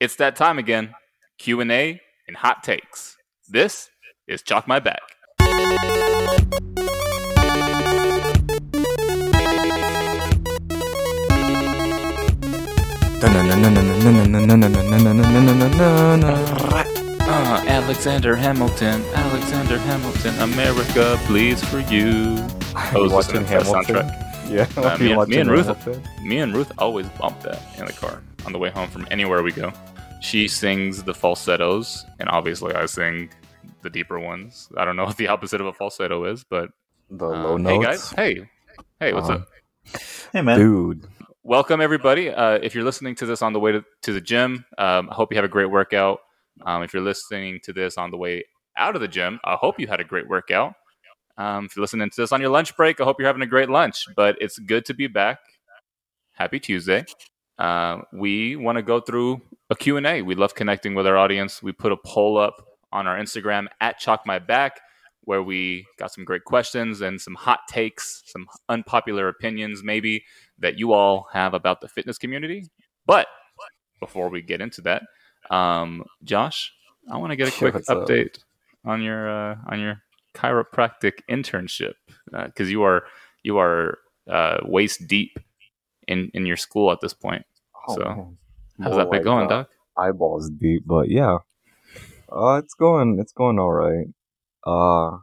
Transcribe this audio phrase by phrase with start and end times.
[0.00, 0.94] It's that time again.
[1.38, 3.18] Q&A and hot takes.
[3.46, 3.90] This
[4.26, 5.02] is Chalk My Back.
[17.22, 22.36] Uh, Alexander Hamilton, Alexander Hamilton, America bleeds for you.
[22.74, 24.29] I was listening to that soundtrack.
[24.50, 27.92] Yeah, Uh, me, and, me and Ruth, me and Ruth always bump that in the
[27.92, 29.72] car on the way home from anywhere we go.
[30.20, 33.30] She sings the falsettos, and obviously I sing
[33.82, 34.68] the deeper ones.
[34.76, 36.70] I don't know what the opposite of a falsetto is, but
[37.10, 37.86] the uh, low hey notes.
[37.86, 38.50] guys, hey,
[38.98, 39.48] hey, what's Uh, up?
[40.32, 41.06] Hey man, dude.
[41.44, 42.28] Welcome everybody.
[42.30, 45.14] Uh, if you're listening to this on the way to, to the gym, um, I
[45.14, 46.18] hope you have a great workout.
[46.66, 48.44] Um, if you're listening to this on the way
[48.76, 50.74] out of the gym, I hope you had a great workout.
[51.40, 53.46] Um, if you're listening to this on your lunch break, I hope you're having a
[53.46, 54.04] great lunch.
[54.14, 55.38] But it's good to be back.
[56.32, 57.06] Happy Tuesday.
[57.58, 59.40] Uh, we want to go through
[59.70, 60.20] a Q&A.
[60.20, 61.62] We love connecting with our audience.
[61.62, 64.80] We put a poll up on our Instagram at Chalk My Back
[65.22, 70.24] where we got some great questions and some hot takes, some unpopular opinions maybe
[70.58, 72.66] that you all have about the fitness community.
[73.06, 73.28] But
[73.98, 75.02] before we get into that,
[75.50, 76.72] um, Josh,
[77.10, 78.08] I want to get a quick What's up?
[78.08, 78.38] update
[78.84, 80.02] on your uh, on your
[80.40, 81.94] chiropractic internship
[82.46, 83.02] because you are
[83.42, 85.38] you are uh, waist deep
[86.08, 87.44] in in your school at this point.
[87.88, 88.38] Oh, So, man.
[88.82, 89.68] How's that been like, going, uh, Doc?
[89.98, 91.38] Eyeballs deep, but yeah.
[92.32, 93.18] Uh, it's going.
[93.20, 94.06] It's going all right.
[94.66, 95.18] Uh,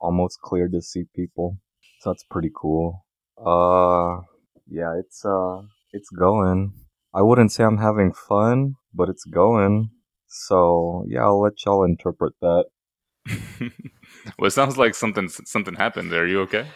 [0.00, 1.58] almost cleared to see people,
[2.00, 3.04] so that's pretty cool.
[3.38, 4.22] Uh,
[4.68, 6.72] yeah, it's uh, it's going.
[7.12, 9.90] I wouldn't say I'm having fun, but it's going.
[10.28, 12.64] So yeah, I'll let y'all interpret that.
[14.38, 16.10] well, it sounds like something something happened.
[16.12, 16.22] there.
[16.22, 16.66] Are you okay?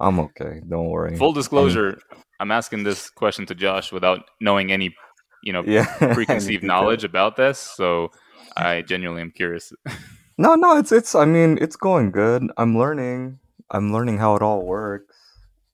[0.00, 0.60] I'm okay.
[0.68, 1.16] Don't worry.
[1.16, 1.98] Full disclosure,
[2.40, 4.94] I'm asking this question to Josh without knowing any,
[5.42, 5.86] you know, yeah.
[6.14, 7.58] preconceived knowledge about this.
[7.58, 8.10] So
[8.56, 9.72] I genuinely am curious.
[10.40, 12.44] No, no, it's it's I mean, it's going good.
[12.56, 13.40] I'm learning.
[13.72, 15.16] I'm learning how it all works.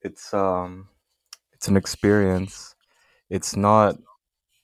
[0.01, 0.89] It's um
[1.53, 2.75] it's an experience.
[3.29, 3.97] It's not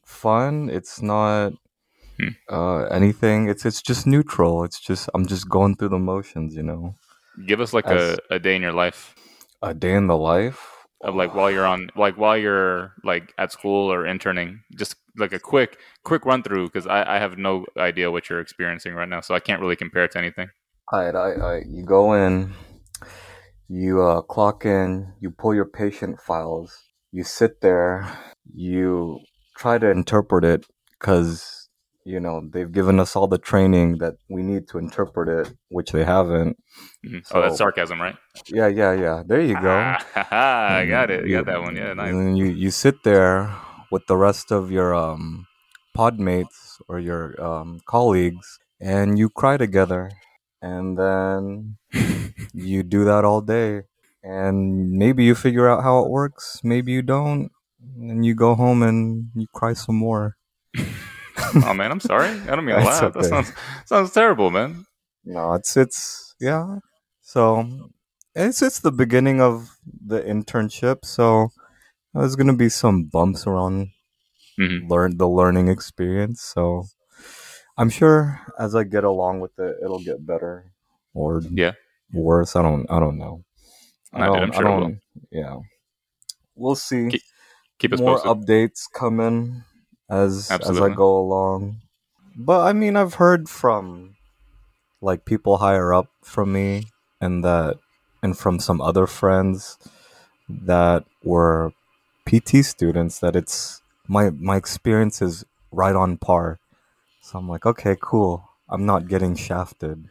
[0.03, 0.71] fun.
[0.71, 1.53] It's not
[2.21, 2.53] Hmm.
[2.57, 3.49] uh anything.
[3.49, 4.63] It's it's just neutral.
[4.63, 6.95] It's just I'm just going through the motions, you know.
[7.47, 9.15] Give us like As- a, a day in your life
[9.61, 10.59] A day in the life
[11.03, 14.61] of like while you're on like while you're like at school or interning.
[14.77, 18.39] Just like a quick quick run through because I, I have no idea what you're
[18.39, 20.49] experiencing right now, so I can't really compare it to anything.
[20.93, 22.53] Alright, I, I, you go in,
[23.69, 26.77] you uh, clock in, you pull your patient files,
[27.11, 28.05] you sit there,
[28.53, 29.19] you
[29.57, 30.65] try to interpret it
[30.99, 31.60] because,
[32.05, 35.91] you know, they've given us all the training that we need to interpret it, which
[35.91, 36.57] they haven't.
[37.05, 37.23] Mhm.
[37.31, 38.15] oh, that's sarcasm, right?
[38.47, 39.23] Yeah, yeah, yeah.
[39.25, 39.69] There you go.
[40.15, 41.27] Ah, I got it.
[41.27, 41.75] You got that one.
[41.75, 42.09] Yeah, nice.
[42.09, 43.53] And then you, you sit there
[43.91, 45.45] with the rest of your um,
[45.93, 50.11] pod mates or your um, colleagues and you cry together.
[50.61, 51.77] And then
[52.53, 53.81] you do that all day.
[54.23, 56.61] And maybe you figure out how it works.
[56.63, 57.51] Maybe you don't.
[57.97, 60.37] And you go home and you cry some more.
[61.55, 62.29] oh man, I'm sorry.
[62.29, 63.13] I don't mean to laugh.
[63.13, 63.51] That sounds
[63.85, 64.85] sounds terrible, man.
[65.25, 66.79] No, it's it's yeah.
[67.21, 67.67] So
[68.35, 71.05] it's it's the beginning of the internship.
[71.05, 71.49] So
[72.13, 73.89] there's gonna be some bumps around
[74.59, 74.89] Mhm.
[74.89, 76.41] learn the learning experience.
[76.41, 76.83] So
[77.77, 80.71] I'm sure as I get along with it, it'll get better
[81.13, 81.71] or Yeah.
[82.13, 82.55] worse.
[82.55, 83.43] I don't I don't know.
[84.13, 84.95] I don't, I'm sure it will.
[85.31, 85.55] Yeah,
[86.55, 87.09] we'll see.
[87.09, 87.21] Keep-
[87.79, 88.29] Keep us More posted.
[88.31, 89.63] updates coming
[90.11, 91.77] as as I go along.
[92.35, 94.15] But I mean, I've heard from
[95.01, 96.85] like people higher up from me,
[97.19, 97.77] and that
[98.21, 99.77] and from some other friends
[100.49, 101.73] that were
[102.27, 106.59] PT students that it's my my experience is right on par.
[107.21, 108.49] So I'm like, okay, cool.
[108.69, 110.05] I'm not getting shafted.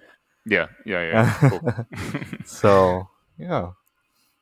[0.47, 1.51] Yeah, yeah, yeah.
[1.51, 1.87] Cool.
[2.47, 3.73] So yeah,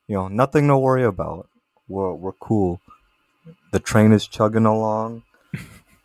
[0.07, 1.49] you know, nothing to worry about.
[1.89, 2.81] We're we're cool.
[3.73, 5.23] The train is chugging along.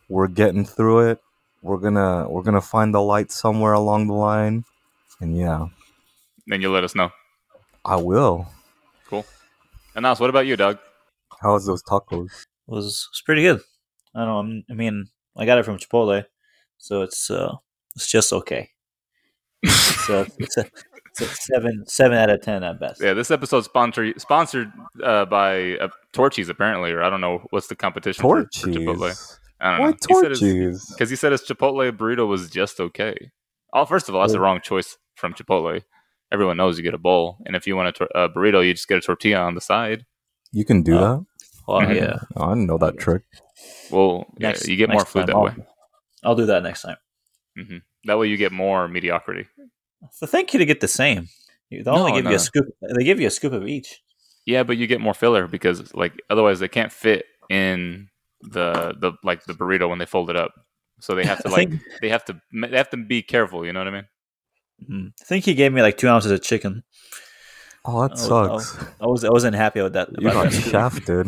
[0.09, 1.19] We're getting through it.
[1.61, 4.65] We're gonna we're gonna find the light somewhere along the line,
[5.21, 5.67] and yeah,
[6.47, 7.09] then you let us know.
[7.85, 8.47] I will.
[9.07, 9.25] Cool.
[9.95, 10.79] And Nas, what about you, Doug?
[11.41, 12.45] How was those tacos?
[12.67, 13.61] was was pretty good.
[14.15, 14.37] I don't know.
[14.37, 15.05] I'm- I mean,
[15.37, 16.25] I got it from Chipotle,
[16.77, 17.53] so it's uh,
[17.95, 18.69] it's just okay.
[20.05, 20.65] So it's a,
[21.07, 23.01] it's a seven seven out of ten at best.
[23.01, 24.69] Yeah, this episode's sponsored sponsored
[25.01, 29.37] uh, by uh, Torchy's apparently, or I don't know what's the competition for, for Chipotle.
[29.63, 29.65] Torchy's.
[29.65, 30.29] I don't Why know.
[30.29, 30.79] He said?
[30.93, 33.15] Because he said his Chipotle burrito was just okay.
[33.73, 34.43] Oh, first of all, that's the Oh.
[34.43, 35.81] wrong choice from Chipotle.
[36.31, 38.73] Everyone knows you get a bowl, and if you want a, tor- a burrito, you
[38.73, 40.05] just get a tortilla on the side.
[40.51, 40.99] You can do Oh.
[40.99, 41.25] that.
[41.67, 41.95] Oh Mhm.
[41.95, 42.19] yeah.
[42.35, 43.23] Oh, I didn't know that trick.
[43.89, 45.55] Well, yeah, you get more food time that I'll, way.
[46.23, 46.97] I'll do that next time.
[47.55, 49.47] hmm That way you get more mediocrity.
[50.11, 51.29] So thank you to get the same.
[51.71, 52.65] They only No, give no, you a scoop.
[52.81, 54.01] They give you a scoop of each.
[54.45, 58.09] Yeah, but you get more filler because like otherwise they can't fit in
[58.51, 60.51] the the like the burrito when they fold it up.
[60.99, 63.65] So they have to like think, they have to they have to be careful.
[63.65, 64.07] You know what I mean?
[64.89, 65.13] Mm.
[65.21, 66.83] I think he gave me like two ounces of chicken.
[67.85, 68.77] Oh, that Oh, sucks.
[69.01, 70.09] I was I wasn't happy with that.
[70.17, 71.27] You got that shafted.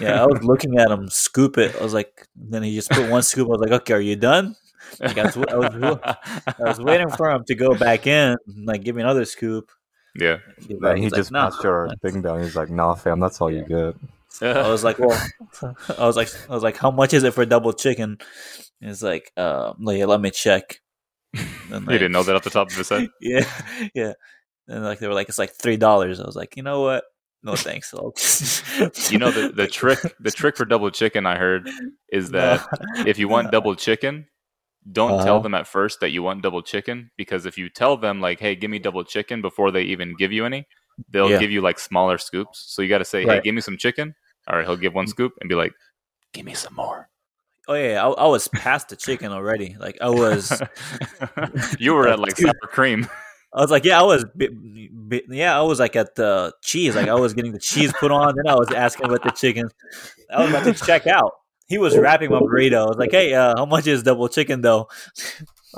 [0.00, 1.76] Yeah, I was looking at him scoop it.
[1.78, 3.46] I was like, then he just put one scoop.
[3.46, 4.56] I was like, okay, are you done?
[4.98, 5.98] Like, I was, I was,
[6.46, 9.70] I was waiting for him to go back in, like give me another scoop.
[10.16, 10.38] yeah.
[10.66, 12.42] Give Then he He's like, just "Nah." passed your thing down.
[12.42, 13.94] He's like, "Nah, fam, that's all you get."
[14.42, 15.18] I was like, well,
[15.98, 18.18] I was like, I was like, how much is it for double chicken?
[18.80, 20.80] He's like, uh, like, let me check.
[21.70, 23.08] And you didn't know that off the top of his head.
[23.20, 23.44] Yeah,
[23.94, 24.12] yeah.
[24.68, 26.20] And like they were like, it's like three dollars.
[26.20, 27.04] I was like, you know what?
[27.42, 27.92] No thanks.
[29.10, 31.68] You know the the trick the trick for double chicken I heard
[32.12, 32.60] is that
[33.06, 34.26] if you want double chicken,
[34.90, 35.42] don't tell Uh-huh.
[35.42, 38.54] them at first that you want double chicken because if you tell them like, "Hey,
[38.56, 40.66] give me double chicken" before they even give you any,
[41.08, 41.38] they'll Yeah.
[41.38, 42.64] give you like smaller scoops.
[42.68, 44.14] So you got to say, "Hey, give me some chicken."
[44.48, 45.72] All right, he'll give one scoop and be like,
[46.32, 47.08] "Give me some more."
[47.68, 49.76] Oh yeah, I, I was past the chicken already.
[49.78, 50.60] Like I was,
[51.78, 52.46] you were at like Dude.
[52.46, 53.06] sour cream.
[53.52, 54.48] I was like, yeah, I was, bi-
[54.92, 56.94] bi- yeah, I was like at the cheese.
[56.94, 59.68] Like I was getting the cheese put on, then I was asking about the chicken.
[60.32, 61.32] I was about to check out.
[61.66, 62.84] He was wrapping my burrito.
[62.84, 64.88] I was like, hey, uh, how much is double chicken though?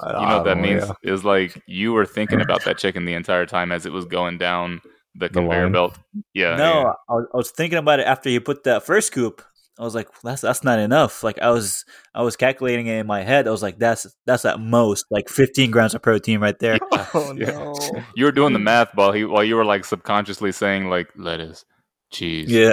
[0.06, 1.12] You know what that means yeah.
[1.12, 4.38] is like you were thinking about that chicken the entire time as it was going
[4.38, 4.80] down
[5.14, 5.72] the The conveyor line.
[5.72, 5.98] belt.
[6.34, 6.56] Yeah.
[6.56, 6.92] no, yeah.
[7.08, 9.42] I, was, I was thinking about it after you put that first scoop.
[9.78, 11.24] I was like, that's that's not enough.
[11.24, 13.48] Like I was I was calculating it in my head.
[13.48, 16.78] I was like, that's that's at most like 15 grams of protein right there.
[17.14, 17.52] Oh Yeah.
[17.52, 17.74] no!
[18.14, 21.64] You were doing the math while he while you were like subconsciously saying like lettuce,
[22.12, 22.72] cheese, yeah.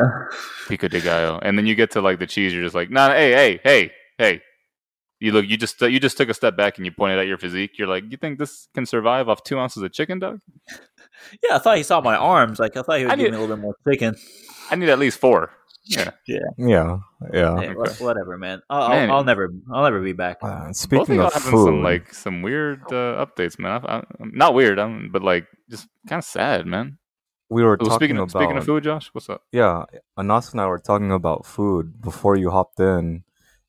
[0.67, 3.09] pico de gallo, and then you get to like the cheese, you're just like, nah,
[3.11, 4.41] hey, hey, hey, hey.
[5.21, 7.37] You look, you just you just took a step back and you pointed at your
[7.37, 7.77] physique.
[7.77, 10.39] You're like, you think this can survive off two ounces of chicken, dog?
[11.43, 12.59] Yeah, I thought he saw my arms.
[12.59, 14.15] Like I thought he would I give need- me a little bit more chicken.
[14.71, 15.51] I need at least four.
[15.85, 16.39] Yeah, Yeah,
[17.33, 17.59] yeah.
[17.59, 18.03] Hey, okay.
[18.03, 18.61] whatever, man.
[18.69, 19.09] I'll, Man.
[19.09, 20.37] I'll, I'll never, I'll never be back.
[20.43, 23.81] Uh, both of speaking y'all of having food, some like some weird uh, updates, man.
[23.83, 26.99] I, I, not weird, um, but like just kind of sad, man.
[27.49, 29.41] we were Oh, talking speaking of about speaking of food, Josh, what's up?
[29.51, 33.23] yeah, Anas and I were talking about food before you hopped in,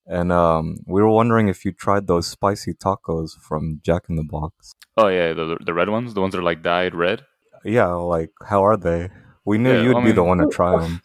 [0.04, 4.24] and um, we were wondering if you tried those spicy tacos from Jack in the
[4.24, 4.72] Box.
[4.98, 7.24] Oh yeah, the the red ones, the ones that are like dyed red.
[7.64, 9.10] Yeah, like how are they?
[9.44, 11.00] We knew Yeah, you'd I be the one to try them.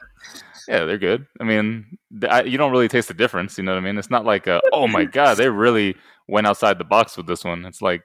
[0.67, 1.25] Yeah, they're good.
[1.39, 1.85] I mean,
[2.19, 3.57] th- I, you don't really taste the difference.
[3.57, 3.97] You know what I mean?
[3.97, 5.95] It's not like, a, oh my god, they really
[6.27, 7.65] went outside the box with this one.
[7.65, 8.01] It's like,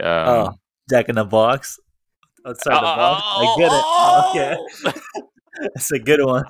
[0.00, 0.50] um, Oh,
[0.88, 1.78] Jack in the Box.
[2.46, 3.22] Outside the box.
[3.26, 4.92] I get it.
[4.92, 5.00] Okay,
[5.74, 6.44] That's a good one.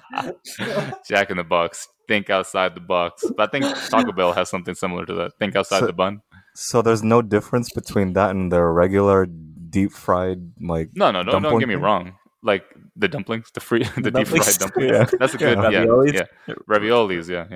[1.09, 1.89] Jack in the Box.
[2.07, 3.25] Think outside the box.
[3.37, 5.33] But I think Taco Bell has something similar to that.
[5.39, 6.21] Think outside So- the bun.
[6.55, 9.27] So there's no difference between that and their regular
[9.71, 10.91] deep fried like.
[10.95, 11.81] No, no, don't, don't get me Dumpling?
[11.83, 12.15] wrong.
[12.43, 12.65] Like
[12.97, 14.59] the dumplings, the free, the deep fried dumplings?
[14.59, 14.91] dumplings.
[14.93, 15.19] Yeah.
[15.19, 15.71] That's a good, Yeah.
[15.71, 16.15] yeah, Raviolis?
[16.15, 17.47] yeah, raviolis, yeah,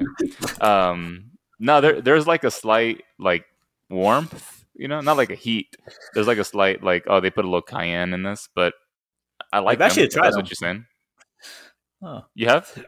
[0.60, 0.90] yeah.
[0.90, 3.44] Um, no, there, there's like a slight like
[3.90, 5.76] warmth, you know, not like a heat.
[6.14, 8.74] There's like a slight like, oh, they put a little cayenne in this, but
[9.52, 9.78] I like.
[9.78, 10.42] I've actually them, tried That's them.
[10.44, 10.86] what you're saying.
[12.02, 12.24] Oh.
[12.34, 12.84] You have?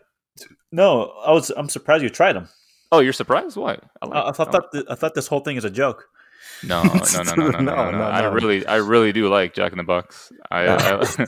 [0.73, 1.50] No, I was.
[1.56, 2.49] I'm surprised you tried them.
[2.93, 3.56] Oh, you're surprised?
[3.56, 3.82] What?
[4.02, 6.06] I, I, I thought, I- th- I thought this whole thing is a joke.
[6.62, 9.73] No, no, no, no, no, no, no, No, I really, I really do like Jack
[9.73, 10.32] in the Box.
[10.50, 11.26] I, I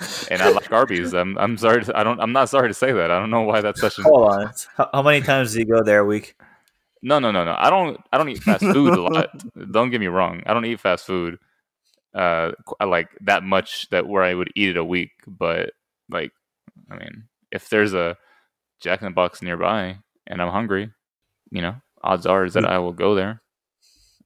[0.30, 1.12] and I like Arby's.
[1.12, 1.84] I'm, I'm sorry.
[1.84, 2.20] To, I don't.
[2.20, 3.10] I'm not sorry to say that.
[3.10, 4.02] I don't know why that's such a.
[4.02, 4.52] Hold on.
[4.76, 6.36] How, how many times do you go there a week?
[7.02, 7.56] No, no, no, no.
[7.58, 8.00] I don't.
[8.12, 9.30] I don't eat fast food a lot.
[9.72, 10.42] Don't get me wrong.
[10.46, 11.38] I don't eat fast food.
[12.14, 15.10] Uh, I like that much that where I would eat it a week.
[15.26, 15.72] But
[16.10, 16.32] like,
[16.90, 18.16] I mean, if there's a
[18.80, 20.90] Jack in the Box nearby and I'm hungry,
[21.50, 23.42] you know, odds are is that I will go there.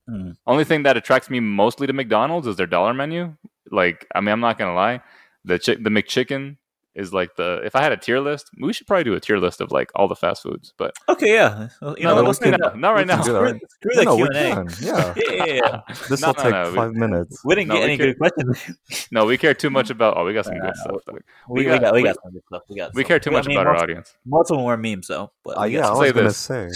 [0.08, 0.32] Hmm.
[0.46, 3.34] Only thing that attracts me mostly to McDonald's is their dollar menu.
[3.70, 5.00] Like, I mean, I'm not gonna lie,
[5.44, 6.56] the chi- the McChicken
[6.94, 7.60] is like the.
[7.64, 9.90] If I had a tier list, we should probably do a tier list of like
[9.96, 10.74] all the fast foods.
[10.76, 11.68] But Okay, yeah.
[11.82, 12.78] Well, You no, know, no, let's can- that.
[12.78, 13.16] not right now.
[13.22, 14.74] do Screw, screw No, the no, Q and A.
[14.84, 15.80] Yeah, Yeah, yeah, yeah.
[16.08, 17.42] this No, will no, take no, we- five minutes.
[17.44, 19.08] We didn't No, get we any could- good questions.
[19.10, 20.16] No, we care too much about.
[20.18, 20.96] Oh, we got some good stuff.
[21.06, 21.20] dog.
[21.48, 22.62] We, we got- got, we we- got some good stuff.
[22.68, 22.94] We got.
[22.94, 24.14] We care too much about our audience.
[24.26, 25.32] Most of them memes, though.
[25.42, 25.98] But Uh, yeah, I some.
[25.98, 26.68] was gonna say.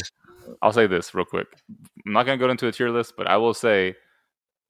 [0.62, 1.46] I'll say this real quick.
[2.06, 3.96] I'm not gonna go into a tier list, but I will say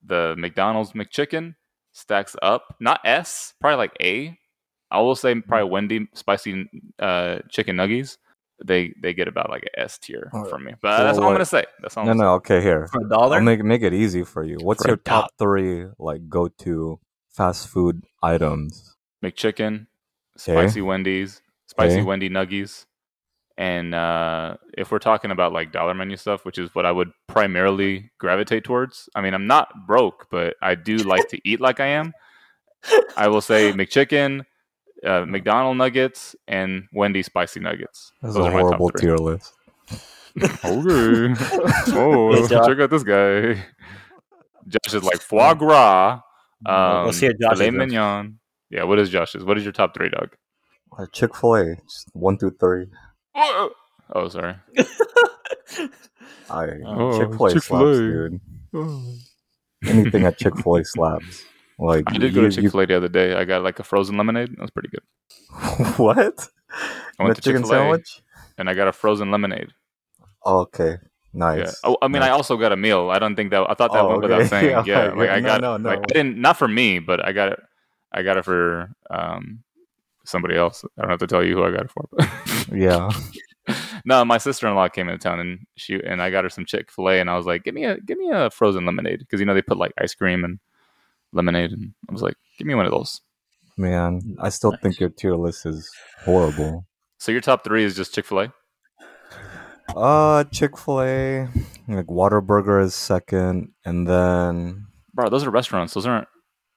[0.05, 1.55] the McDonald's McChicken
[1.93, 2.77] stacks up.
[2.81, 4.39] Not S, probably like A.
[4.91, 6.69] I will say probably Wendy spicy
[6.99, 8.17] uh, chicken nuggies.
[8.65, 10.51] They they get about like a S tier Alright.
[10.51, 10.75] from me.
[10.81, 11.65] But So that's all I'm gonna say.
[11.81, 12.05] That's all.
[12.05, 12.89] No, I'm no, okay, here.
[12.89, 13.37] for a dollar.
[13.37, 14.57] I'll make make it easy for you.
[14.61, 16.99] What's For your top three like go to
[17.31, 18.97] fast food items?
[19.25, 19.87] McChicken,
[20.37, 22.03] spicy Wendy's, spicy Okay.
[22.03, 22.87] Wendy nuggies,
[23.59, 27.11] And uh, if we're talking about like dollar menu stuff, which is what I would
[27.27, 31.81] primarily gravitate towards, I mean, I'm not broke, but I do like to eat like
[31.81, 32.13] I am.
[33.17, 34.45] I will say McChicken,
[35.05, 38.13] uh, McDonald nuggets, and Wendy's spicy nuggets.
[38.23, 39.53] That's Those a are my horrible tier list.
[40.41, 40.55] Okay.
[41.97, 43.55] oh, Good check out this guy.
[44.69, 46.21] Josh is like foie gras.
[46.65, 48.39] Um, Let's hear Josh's filet mignon.
[48.71, 49.45] Yeah, what is Josh's?
[49.45, 50.37] What is your top three, dog?
[51.13, 51.77] Chick Fil A,
[52.13, 52.87] one through three.
[54.15, 54.55] Oh, sorry.
[56.51, 57.95] I Oh, Chick Fil A slaps, Chick-fil-A.
[57.95, 58.41] dude.
[59.87, 61.45] Anything at Chick Fil A slaps.
[61.79, 63.35] Like I did go you- to Chick Fil A the other day.
[63.35, 64.51] I got like a frozen lemonade.
[64.53, 65.03] That was pretty good.
[65.99, 66.49] what?
[67.19, 68.23] I went The to chicken Chick Fil A sandwich?
[68.57, 69.69] and I got a frozen lemonade.
[70.45, 70.97] Oh, okay, Yeah.
[71.35, 71.81] nice.
[71.85, 73.11] Oh, I mean, I also got a meal.
[73.11, 74.71] I don't think that I thought that Oh, went without saying.
[74.71, 75.89] Yeah, Yeah, like I No, got no, no.
[75.91, 77.61] like I didn't not for me, but I got it.
[78.11, 79.63] I got it for um
[80.29, 80.85] somebody else.
[80.99, 82.09] I don't have to tell you who I got it for.
[82.77, 83.11] yeah.
[84.05, 86.65] no, my sister in law came into town and she and I got her some
[86.65, 89.21] Chick Fil A, and I was like, "Give me a give me a frozen lemonade,"
[89.21, 90.59] because you know they put like ice cream and
[91.33, 93.21] lemonade, and I was like, "Give me one of those."
[93.77, 95.89] Man, I still think your tier list is
[96.25, 96.85] horrible.
[97.19, 98.53] So your top three is just Chick Fil A.
[99.97, 101.49] Uh, Chick Fil A,
[101.89, 105.95] like Whataburger is second, and then Bro, those are restaurants.
[105.95, 106.29] Those aren't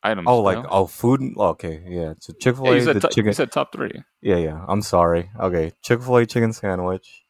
[0.04, 0.26] items.
[0.30, 0.68] oh, like no?
[0.70, 1.22] oh, food.
[1.38, 2.14] Okay, yeah.
[2.20, 3.26] So Chick Fil A, you, said the to- chicken.
[3.28, 4.04] you said top three.
[4.22, 4.66] Yeah, yeah.
[4.68, 5.30] I'm sorry.
[5.40, 7.24] Okay, Chick Fil A chicken sandwich,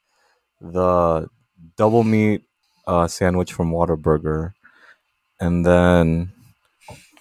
[0.59, 1.27] the
[1.77, 2.43] double meat
[2.87, 4.53] uh, sandwich from Whataburger,
[5.39, 6.31] and then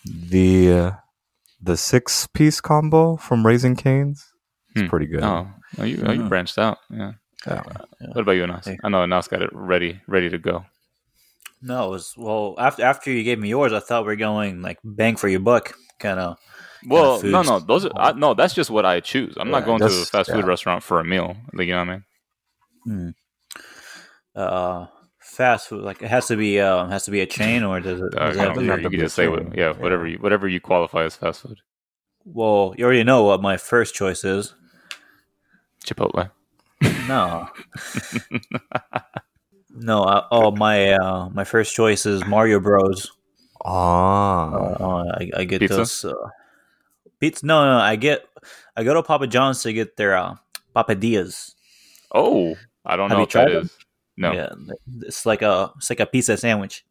[0.05, 0.91] the uh,
[1.63, 4.27] the six piece combo from Raising Cane's.
[4.75, 4.89] It's Hmm.
[4.89, 5.23] pretty good.
[5.23, 6.29] Oh, oh, you oh, you Mhm.
[6.29, 6.79] branched out.
[6.91, 7.13] Yeah.
[7.47, 7.63] Yeah.
[8.13, 8.67] What about you, Anas?
[8.67, 8.79] Hey.
[8.85, 10.65] I know Anas got it ready, ready to go.
[11.63, 14.63] No, it was well after after you gave me yours, I thought we are going
[14.63, 16.39] like bang for your buck, kind of.
[16.87, 18.33] Well, no, no, those are I, no.
[18.33, 19.35] That's just what I choose.
[19.39, 20.47] I'm not going to a fast food yeah.
[20.47, 21.37] restaurant for a meal.
[21.53, 22.03] Like you know what
[22.87, 23.15] I mean?
[24.35, 24.87] Uh,
[25.19, 28.01] fast food like it has to be uh has to be a chain or does
[28.01, 28.15] it?
[28.19, 28.63] Uh, it I have don't to care.
[28.63, 31.17] be- have You can be just say what, yeah, whatever you whatever you qualify as
[31.17, 31.59] fast food.
[32.25, 34.55] Well, you already know what my first choice is.
[35.85, 36.31] Chipotle.
[37.07, 37.49] No.
[39.81, 40.03] no.
[40.05, 43.11] Uh, oh, my uh, my first choice is Mario Bros.
[43.65, 45.77] Ah, Uh, uh, I, I get Pizza?
[45.77, 46.15] those uh,
[47.19, 47.45] pizza.
[47.45, 48.25] No, no, I get
[48.77, 50.37] I go to Papa John's to get their uh,
[50.75, 51.55] papadillas.
[52.15, 53.65] Oh, I don't Have know you what that tried them?
[53.67, 53.77] is.
[54.17, 54.53] No, Yeah,
[55.03, 56.85] it's like a it's like a pizza sandwich.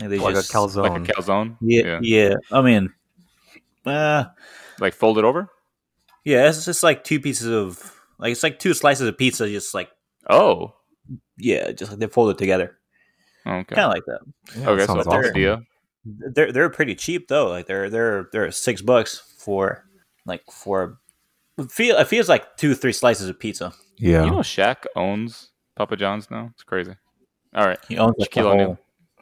[0.00, 0.90] Like, they like just- a calzone.
[0.90, 1.56] like a calzone.
[1.60, 2.34] Yeah, yeah.
[2.52, 2.92] I mean,
[3.86, 4.24] uh,
[4.80, 5.48] like fold it over.
[6.24, 6.48] yeah.
[6.48, 7.80] It's just like two pieces of
[8.18, 9.90] like it's like two slices of pizza, just like
[10.28, 10.74] Oh,
[11.38, 12.78] yeah, just like they folded together,
[13.46, 13.74] okay.
[13.74, 14.20] kind of like that.
[14.58, 15.34] Yeah, okay, so sounds they're- awesome.
[15.34, 15.66] papadilla.
[16.06, 17.48] They're they're pretty cheap though.
[17.48, 19.86] Like they're they're they're six bucks for
[20.26, 20.98] like for
[21.70, 23.72] feel it feels like two three slices of pizza.
[23.96, 24.24] Yeah.
[24.24, 26.50] You know, Shaq owns Papa John's now.
[26.52, 26.94] It's crazy.
[27.54, 27.78] All right.
[27.88, 28.78] He owns like Shaquille O'Neal.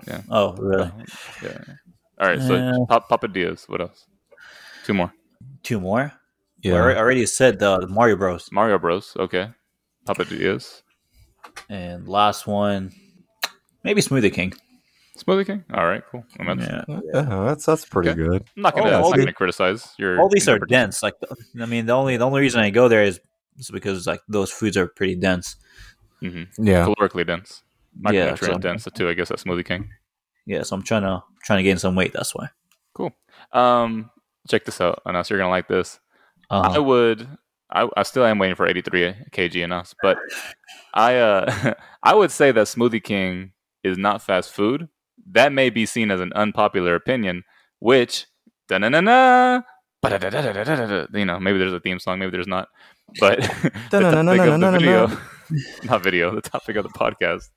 [0.09, 0.23] Yeah.
[0.28, 0.90] Oh really?
[1.40, 1.59] Yeah.
[2.19, 2.40] All right.
[2.40, 2.76] So Yeah.
[2.88, 3.69] Pop, Papadias.
[3.69, 4.07] What else?
[4.85, 5.12] Two more.
[5.62, 6.12] Two more.
[6.62, 6.75] yeah.
[6.75, 8.50] I already said the, the Mario Bros.
[8.50, 9.12] Mario Bros.
[9.21, 9.50] Okay.
[10.04, 10.83] Papadias.
[11.68, 12.92] And last one,
[13.84, 14.52] maybe Smoothie King.
[15.16, 15.64] Smoothie King.
[15.72, 16.02] All right.
[16.11, 16.25] Cool.
[16.38, 16.58] I'm, not-
[16.88, 17.00] Yeah.
[17.14, 18.22] Yeah, that's that's pretty Okay.
[18.22, 18.44] good.
[18.56, 18.90] I'm not gonna.
[18.90, 20.20] Oh, I'm not gonna criticize your.
[20.20, 21.02] All these are dense.
[21.02, 21.14] Like
[21.61, 23.20] I mean, the only the only reason I go there is,
[23.58, 25.56] is because like those foods are pretty dense.
[26.22, 26.49] Mhm.
[26.58, 26.87] Yeah.
[26.87, 27.62] Calorically dense.
[28.11, 29.08] Yeah, Micronutrient so- dense too.
[29.08, 29.90] I guess that's Smoothie King.
[30.46, 32.12] Yeah, so I'm trying to trying to gain some weight.
[32.12, 32.49] That's why.
[32.94, 33.12] Cool.
[33.52, 34.11] Um,
[34.49, 35.30] check this out, Anas.
[35.30, 36.00] You're gonna like this.
[36.50, 37.28] I Uh, would.
[37.73, 40.19] I, I still am waiting for 83 kg in us, but
[40.95, 43.52] I uh I would say that Smoothie King
[43.83, 44.88] is not fast food.
[45.31, 47.45] That may be seen as an unpopular opinion,
[47.79, 48.26] which
[48.69, 49.62] da na na na
[51.14, 52.69] you know maybe there's a theme song, maybe there's not,
[53.21, 53.41] but
[53.91, 55.19] the topic of the video,
[55.85, 57.49] not video, the topic of the podcast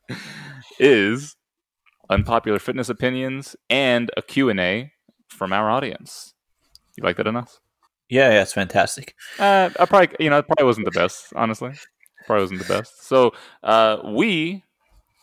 [0.80, 1.36] is
[2.10, 4.92] unpopular fitness opinions and a Q and A
[5.28, 6.34] from our audience.
[6.96, 7.60] You like that enough?
[8.10, 9.16] Yeah, yeah, it's fantastic.
[9.40, 11.72] Uh, I probably, you know, it probably wasn't the best, honestly.
[12.26, 13.08] Probably wasn't the best.
[13.08, 13.34] So,
[13.64, 14.64] uh, we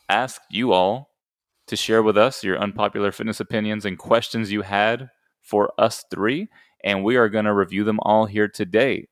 [0.08, 1.10] asked you all
[1.66, 5.10] to share with us your unpopular fitness opinions and questions you had
[5.40, 6.48] for us three,
[6.84, 9.08] and we are going to review them all here today.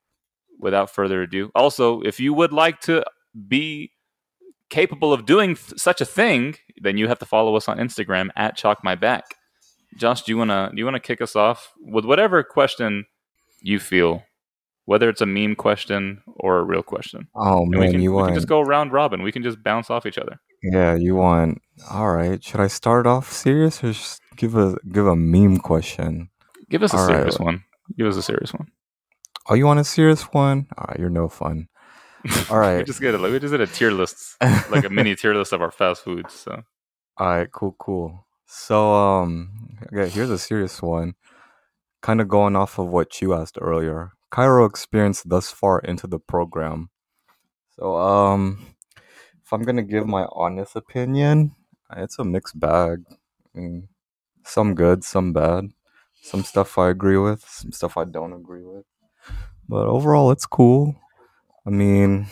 [0.59, 3.03] Without further ado, also, if you would like to
[3.49, 3.93] be
[4.69, 8.29] capable of doing th- such a thing, then you have to follow us on Instagram
[8.37, 9.25] at Chalk My Back.
[9.97, 13.07] Josh, do you wanna do you wanna kick us off with whatever question
[13.62, 14.23] you feel,
[14.87, 17.29] whether it's a meme question or a real question.
[17.35, 19.23] Oh And we man, can, you we can want just go round robin.
[19.23, 20.40] We can just bounce off each other.
[20.62, 21.61] yeah, you want.
[21.90, 26.31] All right, should I start off serious or just give a give a meme question?
[26.69, 27.17] Give us a All right.
[27.17, 27.64] serious one.
[27.97, 28.69] Give us a serious one.
[29.49, 30.67] Oh, you want a serious one?
[30.76, 31.69] All right, you're no fun.
[32.50, 32.79] All right.
[32.79, 34.37] we just get a we just did a tier list,
[34.71, 36.35] like a mini tier list of our fast foods.
[36.35, 36.62] So
[37.17, 38.26] All right, cool, cool.
[38.47, 41.14] So, um, okay, here's a serious one.
[42.02, 44.12] Kind of going off of what you asked earlier.
[44.33, 46.90] Chiro experience thus far into the program.
[47.71, 48.66] So, um,
[49.42, 51.52] if I'm gonna give my honest opinion,
[51.97, 53.04] it's a mixed bag.
[53.54, 53.88] I mean,
[54.45, 55.71] some good, some bad.
[56.23, 58.85] Some stuff I agree with, some stuff I don't agree with.
[59.69, 60.95] But overall, it's cool.
[61.66, 62.26] I mean,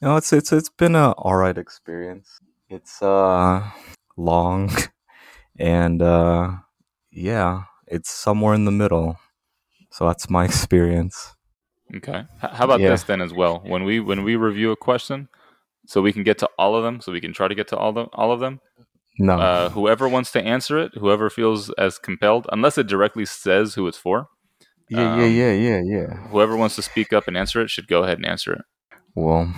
[0.00, 2.40] you know, it's it's it's been a alright experience.
[2.68, 3.70] It's uh
[4.16, 4.70] long
[5.58, 6.52] and uh
[7.10, 9.18] yeah, it's somewhere in the middle.
[9.90, 11.34] So that's my experience.
[11.96, 12.90] okay, how about Yeah.
[12.90, 13.62] this then as well?
[13.64, 15.28] When we when we review a question,
[15.86, 17.76] so we can get to all of them, so we can try to get to
[17.76, 18.60] all the all of them.
[19.18, 19.38] No.
[19.38, 23.86] Uh, whoever wants to answer it, whoever feels as compelled, unless it directly says who
[23.88, 24.28] it's for,
[24.90, 26.28] yeah, um, yeah, yeah, yeah, yeah.
[26.28, 28.62] whoever wants to speak up and answer it should go ahead and answer it.
[29.14, 29.54] Well,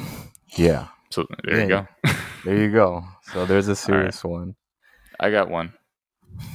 [0.56, 0.88] yeah.
[1.10, 1.88] So there you go.
[2.44, 3.02] There you go.
[3.32, 4.54] So there's a serious one.
[5.18, 5.72] I got one.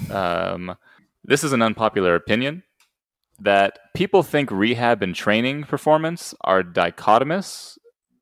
[0.09, 0.75] Um,
[1.23, 2.63] this is an unpopular opinion
[3.39, 7.77] that people think rehab and training performance are dichotomous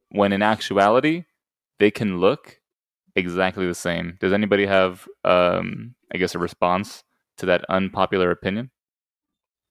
[0.10, 1.26] when in actuality
[1.80, 2.60] they can look
[3.16, 4.18] exactly the same.
[4.20, 7.04] Does anybody have, um, I guess, a response
[7.38, 8.72] to that unpopular opinion?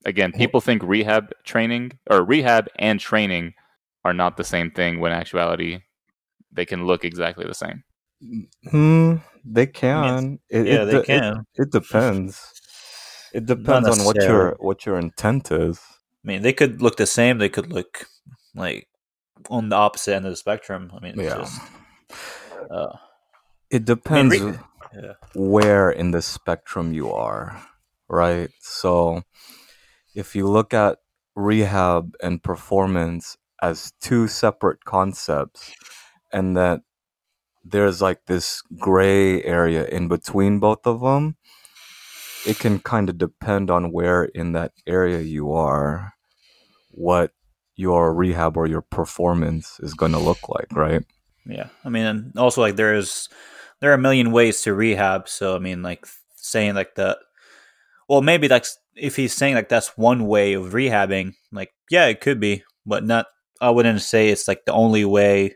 [0.05, 3.53] Again, people think rehab training or rehab and training
[4.03, 5.81] are not the same thing when in actuality
[6.51, 7.83] they can look exactly the same.
[8.69, 10.39] Hmm, they can.
[10.49, 11.45] It, yeah, it they it- can.
[11.55, 12.60] It, depends.
[13.33, 15.79] It depends on what your what your intent is.
[16.23, 17.37] I mean, they could look the same.
[17.39, 18.05] They could look
[18.53, 18.87] like
[19.49, 20.91] on the opposite end of the spectrum.
[20.95, 21.37] I mean, it's Yeah.
[21.37, 21.61] just,
[22.69, 22.97] uh,
[23.69, 24.59] It depends re-
[24.93, 25.13] yeah.
[25.33, 27.59] where in the spectrum you are,
[28.07, 28.51] right?
[28.59, 29.23] So
[30.13, 30.99] if you look at
[31.35, 35.71] rehab and performance as two separate concepts
[36.31, 36.81] and that
[37.63, 41.37] there's like this gray area in between both of them,
[42.45, 46.13] it can kind of depend on where in that area you are,
[46.91, 47.31] what
[47.75, 51.03] your rehab or your performance is going to look like, right?
[51.45, 53.29] Yeah, I mean, and also like there's
[53.79, 55.27] there are a million ways to rehab.
[55.27, 57.17] So I mean, like saying like the
[58.07, 62.21] well, maybe like if he's saying like that's one way of rehabbing, like yeah, it
[62.21, 63.25] could be, but not.
[63.59, 65.55] I wouldn't say it's like the only way.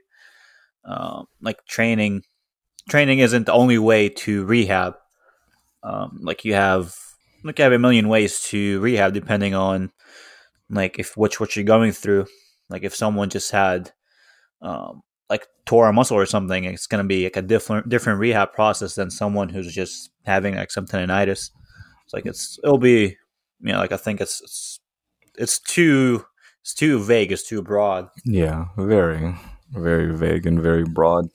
[0.85, 2.23] Um, like training,
[2.87, 4.93] training isn't the only way to rehab.
[5.85, 6.95] Um, like you have
[7.43, 9.91] like you have a million ways to rehab depending on
[10.69, 12.25] like if which what you're going through.
[12.69, 13.91] Like if someone just had
[14.61, 18.19] um, like tore a muscle or something, it's going to be like a different different
[18.19, 21.51] rehab process than someone who's just having like some tendonitis.
[22.03, 23.15] It's like it's it'll be
[23.61, 24.79] you know like I think it's it's
[25.37, 26.25] it's too
[26.65, 28.09] it's too vague, it's too broad.
[28.25, 29.35] Yeah, very,
[29.69, 31.27] very vague and very broad.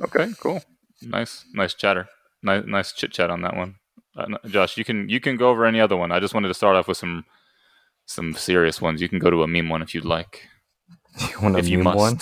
[0.00, 0.62] Okay, cool.
[1.02, 2.06] Nice, nice chatter.
[2.44, 3.74] Nice, nice chit chat on that one.
[4.18, 6.10] Uh, Josh, you can you can go over any other one.
[6.12, 7.24] I just wanted to start off with some
[8.06, 9.00] some serious ones.
[9.00, 10.48] You can go to a meme one if you'd like.
[11.30, 11.98] You want a if you meme must.
[11.98, 12.18] one?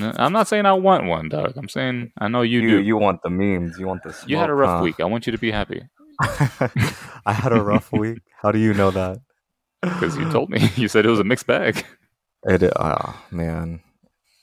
[0.00, 1.56] No, I'm not saying I want one, Doug.
[1.56, 2.82] I'm saying I know you, You, do.
[2.82, 3.78] you want the memes?
[3.78, 4.12] You want the?
[4.12, 4.82] Smoke, you had a rough huh?
[4.84, 4.98] week.
[5.00, 5.82] I want you to be happy
[7.26, 8.18] I had a rough week.
[8.42, 9.18] How do you know that?
[9.82, 10.68] because you told me.
[10.76, 11.84] You said it was a mixed bag.
[12.44, 13.80] It, uh, man,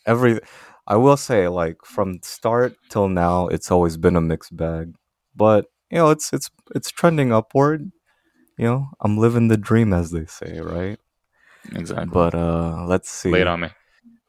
[0.05, 0.39] every
[0.87, 4.93] I will say like from start till now, it's always been a mixed bag.
[5.35, 7.91] But you know, it's it's it's trending upward.
[8.57, 10.97] You know, I'm living the dream, as they say, right?
[11.75, 12.07] Exactly.
[12.11, 13.29] But uh, let's see.
[13.29, 13.69] Lay it on me.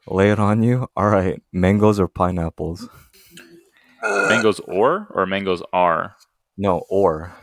[0.07, 0.87] Lay it on you.
[0.95, 2.87] All right, mangoes or pineapples?
[4.03, 6.15] Mangoes or or mangoes are.
[6.55, 7.33] No, or.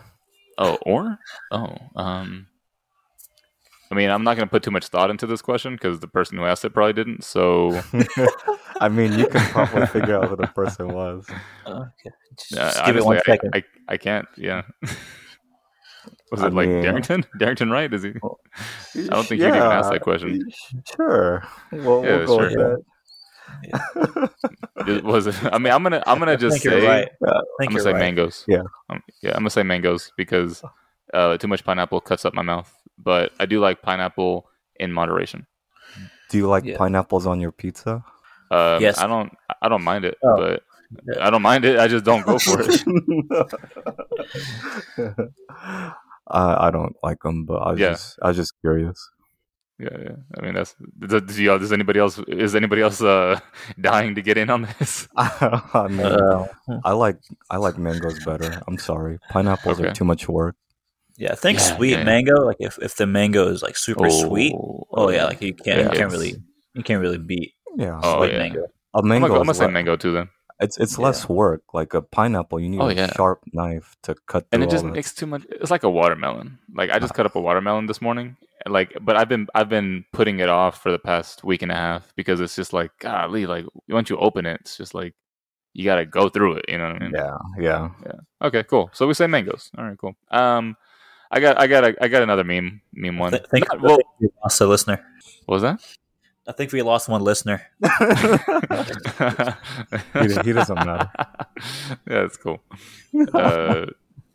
[0.57, 1.19] Oh, or
[1.51, 2.47] oh, um.
[3.93, 6.09] I mean, I'm not going to put too much thought into this question because the
[6.09, 7.25] person who asked it probably didn't.
[7.25, 7.79] So
[8.81, 11.27] I mean, you can probably figure out who the person was.
[11.67, 12.11] okay.
[12.39, 13.51] Just, Yeah, just give it one honestly, I- second.
[13.55, 14.27] I, I, can't.
[14.39, 14.63] Yeah.
[16.33, 17.27] Was I it like mean- Darrington?
[17.39, 17.93] Darrington Wright?
[17.93, 18.09] Is he?
[18.11, 18.13] I
[19.09, 20.43] don't think you'd even ask that question.
[20.97, 21.47] Sure.
[21.71, 22.49] Well, Yeah, we'll go sure.
[22.49, 22.85] with
[23.67, 24.31] that.
[24.89, 25.37] Is- Was it?
[25.53, 27.09] I mean, I'm gonna I'm gonna just think say right.
[27.21, 27.31] Yeah.
[27.33, 27.99] I I'm gonna say right.
[28.01, 28.45] mangoes.
[28.49, 28.63] Yeah.
[28.89, 30.63] Um, yeah, I'm gonna say mangoes because
[31.13, 32.73] uh, too much pineapple cuts up my mouth.
[33.03, 35.47] But I do like pineapple in moderation.
[36.31, 36.79] Do you like Yeah.
[36.79, 38.05] pineapples on your pizza?
[38.51, 38.99] Um, Yes.
[38.99, 40.37] I don't I don't mind it, Oh.
[40.37, 40.63] but
[41.21, 41.79] I don't mind it.
[41.79, 42.69] I just don't go for it.
[46.29, 47.91] I I don't like them, but I was Yeah.
[47.91, 49.11] just I was just curious.
[49.79, 50.17] Yeah, yeah.
[50.39, 53.41] I mean, that's does, does, y'all- does anybody else is anybody else uh,
[53.81, 55.09] dying to get in on this?
[55.17, 56.47] I mean, Uh,
[56.85, 57.19] I like
[57.51, 58.63] I like mangoes better.
[58.69, 59.89] I'm sorry, pineapples Okay.
[59.89, 60.55] are too much work.
[61.17, 62.05] Yeah, I think Yeah, sweet yeah.
[62.05, 62.35] mango.
[62.45, 65.99] Like if, if the mango is like super sweet, oh yeah, like you can't you
[65.99, 66.35] can't really
[66.75, 68.39] you can't really beat Yeah, Oh, like yeah.
[68.39, 68.65] mango.
[68.95, 69.29] a I'm mango.
[69.29, 70.29] gonna, I'm gonna say le- mango too then,
[70.61, 71.05] It's it's Yeah.
[71.05, 71.63] less work.
[71.75, 74.47] Like a pineapple, you need Oh, a sharp knife to cut.
[74.53, 74.97] and it just all that.
[74.97, 75.45] makes too much.
[75.51, 76.59] It's like a watermelon.
[76.75, 78.37] Like I just cut up a watermelon this morning.
[78.67, 81.75] Like, but I've been I've been putting it off for the past week and a
[81.75, 85.15] half because it's just like golly, like once you open it, it's just like
[85.75, 86.67] you got to go through it.
[86.69, 87.13] You know what I mean?
[87.15, 88.21] Yeah, Yeah, yeah.
[88.47, 88.91] Okay, cool.
[88.93, 89.71] So we say mangoes.
[89.77, 90.15] All right, cool.
[90.31, 90.77] Um,
[91.33, 93.33] I got I got a, I got another meme meme one.
[93.33, 95.05] Th- think, Not- I well, think we lost a listener.
[95.47, 95.81] what was that?
[96.47, 97.63] I think we lost one listener.
[100.15, 101.11] He- he doesn't matter.
[101.19, 102.63] yeah, that's cool.
[103.33, 103.87] Uh,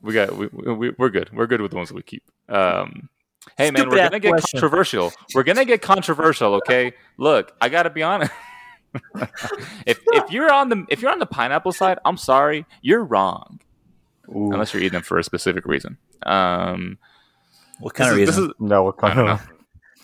[0.02, 1.30] we got we, we we're good.
[1.34, 2.24] We're good with the ones that we keep.
[2.50, 3.10] Um,
[3.58, 4.60] hey man, we're gonna get question.
[4.60, 5.14] controversial.
[5.36, 6.56] We're gonna get controversial.
[6.56, 8.32] Okay, look, I gotta be honest.
[9.86, 13.60] if if you're on the if you're on the pineapple side, I'm sorry, you're wrong.
[14.30, 14.52] Ooh.
[14.52, 15.98] Unless you're eating them for a specific reason.
[16.24, 16.98] Um,
[17.80, 18.50] What kind this of is- this reason?
[18.52, 19.32] is no, what I kind don't know.
[19.34, 19.50] of?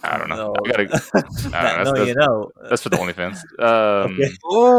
[0.06, 0.36] I don't know.
[0.36, 0.56] No.
[0.66, 0.84] I gotta,
[1.46, 2.52] no, that's- no, you know.
[2.70, 3.40] that's for the OnlyFans.
[3.60, 4.34] Um, Okay.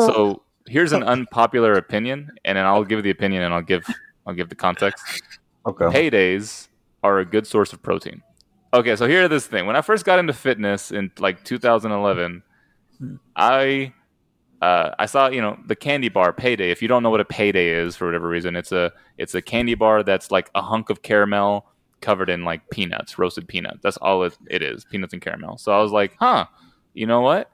[0.07, 3.85] So here's an unpopular opinion, and then I'll give the opinion, and I'll give
[4.27, 5.23] I'll give the context.
[5.67, 5.87] Okay.
[6.11, 6.69] Paydays
[7.03, 8.23] are a good source of protein.
[8.73, 9.67] Okay, so here's this thing.
[9.67, 12.43] When I first got into fitness in like 2011,
[13.37, 13.93] I
[14.65, 16.71] uh, I saw you know the candy bar Payday.
[16.71, 19.43] If you don't know what a Payday is for whatever reason, it's a it's a
[19.43, 21.67] candy bar that's like a hunk of caramel
[22.01, 23.81] covered in like peanuts, roasted peanuts.
[23.83, 25.59] That's all it, it is, peanuts and caramel.
[25.59, 26.47] So I was like, huh,
[26.95, 27.51] you know what?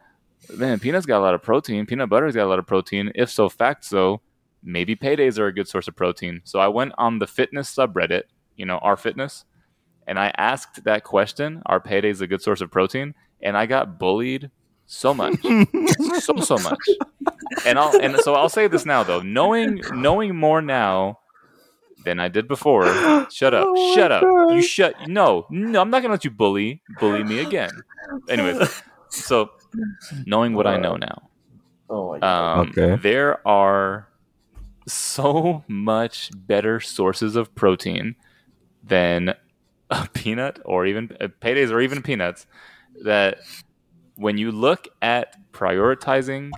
[0.57, 1.85] Man, peanuts got a lot of protein.
[1.85, 3.11] Peanut butter's got a lot of protein.
[3.17, 4.21] If so, fact so,
[4.63, 6.43] maybe paydays are a good source of protein.
[6.45, 8.23] So I went on the fitness subreddit,
[8.57, 9.45] you know, our fitness,
[10.07, 13.15] and I asked that question, are paydays a good source of protein?
[13.43, 14.51] And I got bullied
[14.93, 15.37] so much.
[16.19, 16.79] so so much.
[17.65, 21.21] And I'll and so I'll say this now though, knowing knowing more now
[22.05, 22.87] than I did before.
[23.31, 23.69] Shut up.
[23.71, 24.23] Oh shut up.
[24.23, 24.55] God.
[24.55, 27.71] You shut no, no, I'm not gonna let you bully bully me again.
[28.29, 29.51] Anyways, so
[30.27, 31.31] knowing what I know now.
[31.89, 32.97] Oh my Um, Okay.
[33.01, 34.09] There are
[34.89, 38.17] so much better sources of protein
[38.83, 39.35] than
[39.91, 42.47] a peanut or even uh, paydays or even peanuts
[43.05, 43.39] that
[44.21, 46.51] when you look at prioritizing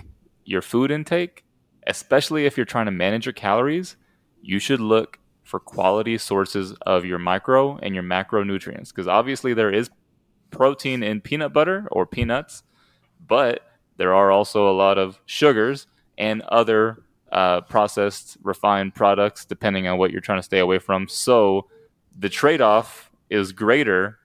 [0.43, 1.45] your food intake,
[1.87, 3.95] especially if you're trying to manage your calories,
[4.41, 9.71] you should look for quality sources of your micro and your macronutrients because obviously there
[9.71, 9.89] is
[10.51, 12.63] protein in peanut butter or peanuts,
[13.25, 13.61] but
[13.95, 19.97] there are also a lot of sugars and other uh, processed refined products depending on
[19.97, 21.07] what you're trying to stay away from.
[21.07, 21.69] So
[22.19, 24.19] the trade off is greater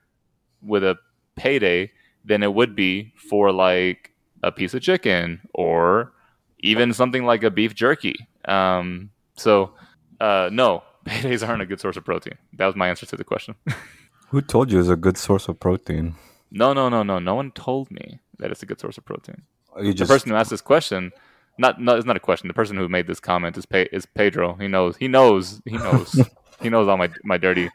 [0.61, 0.97] with a
[1.37, 1.93] payday
[2.25, 4.11] than it would be for like
[4.43, 6.13] a piece of chicken or
[6.59, 8.15] even something like a beef jerky.
[8.45, 9.71] Um, so,
[10.19, 12.37] uh, no, paydays aren't a good source of protein.
[12.53, 13.55] That was my answer to the question.
[14.29, 16.15] Who told you it's a good source of protein?
[16.51, 17.19] no, no, no, no.
[17.19, 19.43] No one told me that it's a good source of protein.
[19.77, 21.11] You the just person who asked this question,
[21.57, 22.47] not, no, it's not a question.
[22.47, 24.55] The person who made this comment is Pe- is Pedro.
[24.55, 24.97] He knows.
[24.97, 25.61] He knows.
[25.65, 26.19] He knows.
[26.61, 27.69] he knows all my my dirty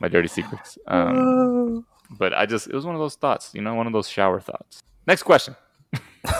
[0.00, 0.78] my dirty secrets.
[0.86, 4.08] Um, but I just it was one of those thoughts, you know, one of those
[4.08, 4.82] shower thoughts.
[5.06, 5.56] Next question.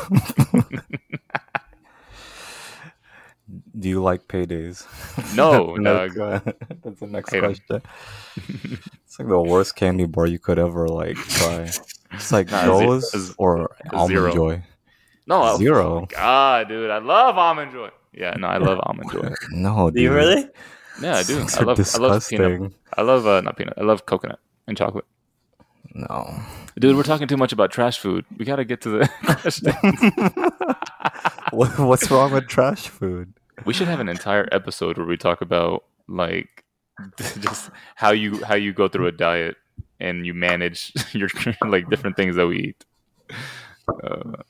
[3.79, 4.85] Do you like paydays?
[5.35, 6.45] No, That's dog.
[6.47, 6.53] uh,
[6.85, 7.55] that's the next Hate 'em.
[7.55, 7.83] question.
[9.07, 11.71] it's like the worst candy bar you could ever like try.
[12.13, 14.33] It's like Nah, those z- or almond zero.
[14.35, 14.63] joy.
[15.27, 16.07] No, I- Zero.
[16.11, 17.89] God, dude, I love almond joy.
[18.13, 19.31] Yeah, no, I love almond joy.
[19.51, 20.47] No, Do you really?
[21.01, 21.37] Yeah, I do.
[21.37, 22.73] Those I love I love peanut.
[22.97, 23.75] I love uh, not peanut.
[23.79, 25.05] I love coconut and chocolate.
[25.99, 26.41] No.
[26.79, 28.25] Dude, we're talking too much about trash food.
[28.37, 29.73] We got to get to the question.
[31.51, 33.35] what, what's wrong with trash food?
[33.65, 36.65] We should have an entire episode where we talk about like
[37.41, 39.57] just how you how you go through a diet
[39.99, 41.29] and you manage your
[41.67, 42.85] like different things that we eat.
[44.05, 44.43] Uh,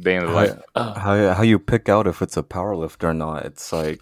[0.00, 0.58] day in the life.
[0.74, 3.44] Uh, How how you pick out if it's a power lift or not?
[3.44, 4.00] It's like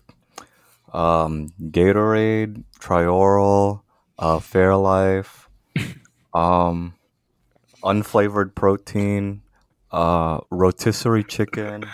[0.93, 3.83] um, Gatorade, Trioral,
[4.19, 5.42] uh, Fairlife,
[6.35, 6.95] um,
[7.83, 9.43] unflavored protein,
[9.91, 11.85] uh, rotisserie chicken,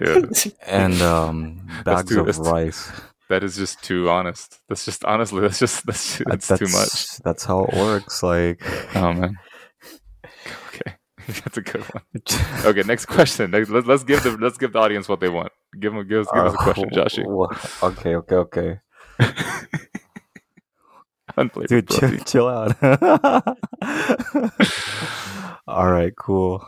[0.00, 0.20] yeah,
[0.66, 2.90] and um, bags too- of that's- rice.
[3.28, 4.58] that is just too honest.
[4.68, 5.40] That's just honestly.
[5.40, 7.18] That's just that's, that's, too much.
[7.24, 8.22] That's how it works.
[8.22, 8.60] Like,
[8.96, 9.36] Oh man.
[10.74, 10.94] Okay,
[11.28, 12.02] that's a good one.
[12.64, 13.50] Okay, next question.
[13.52, 15.52] Next, let's let's give the let's give the audience what they want.
[15.78, 17.82] Give them give us give us a question, Uh, Joshy.
[17.82, 18.80] Okay, okay, okay.
[21.36, 22.24] Unflavored Dude, chill, protein.
[22.24, 22.76] chill out.
[25.66, 26.58] All right, cool.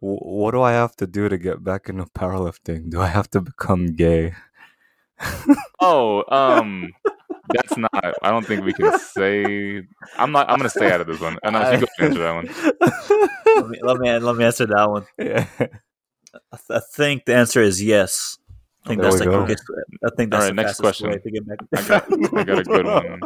[0.00, 2.90] W- what do I have to do to get back into powerlifting?
[2.90, 4.34] Do I have to become gay?
[5.86, 6.90] Oh, um,
[7.52, 7.90] that's not.
[8.22, 9.82] I don't think we can say.
[10.16, 10.48] I'm not.
[10.48, 11.38] I'm gonna stay out of this one.
[11.42, 12.48] And you go answer that one.
[13.54, 15.04] let, me, let me let me answer that one.
[15.18, 15.46] Yeah.
[15.58, 15.66] I,
[16.56, 18.38] th- I think the answer is yes.
[18.84, 19.44] I think There that's we the go.
[19.44, 19.64] quickest.
[20.04, 21.10] I think that's All right, the next question.
[21.10, 21.58] way to get back.
[21.74, 23.20] I got, I got a good one.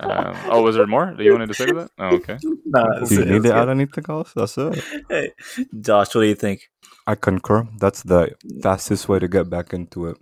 [0.00, 1.90] Um, oh, was there more that you wanted to say to that?
[1.98, 2.38] Oh, okay.
[2.66, 4.32] Nah, Do you it's- need it's to add anything else?
[4.34, 4.84] That's it.
[5.08, 5.32] Hey,
[5.80, 6.68] Josh, what do you think?
[7.06, 7.66] I concur.
[7.78, 10.16] That's the fastest way to get back into it.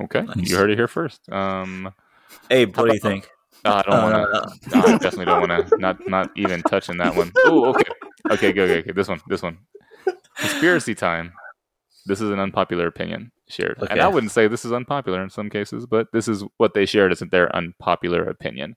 [0.00, 0.48] Okay, Nice.
[0.50, 1.28] you heard it here first.
[1.30, 1.92] Um,
[2.48, 3.28] Hey, what do you think?
[3.64, 4.76] no, I don't Uh, want to.
[4.78, 5.76] I definitely don't want to.
[5.78, 7.30] Not, not even touching that one.
[7.44, 7.90] Oh, okay,
[8.30, 8.96] okay, good, good, good.
[8.96, 9.58] This one, this one.
[10.36, 11.32] Conspiracy time.
[12.06, 15.48] This is an unpopular opinion shared, and I wouldn't say this is unpopular in some
[15.48, 18.74] cases, but this is what they shared as their unpopular opinion.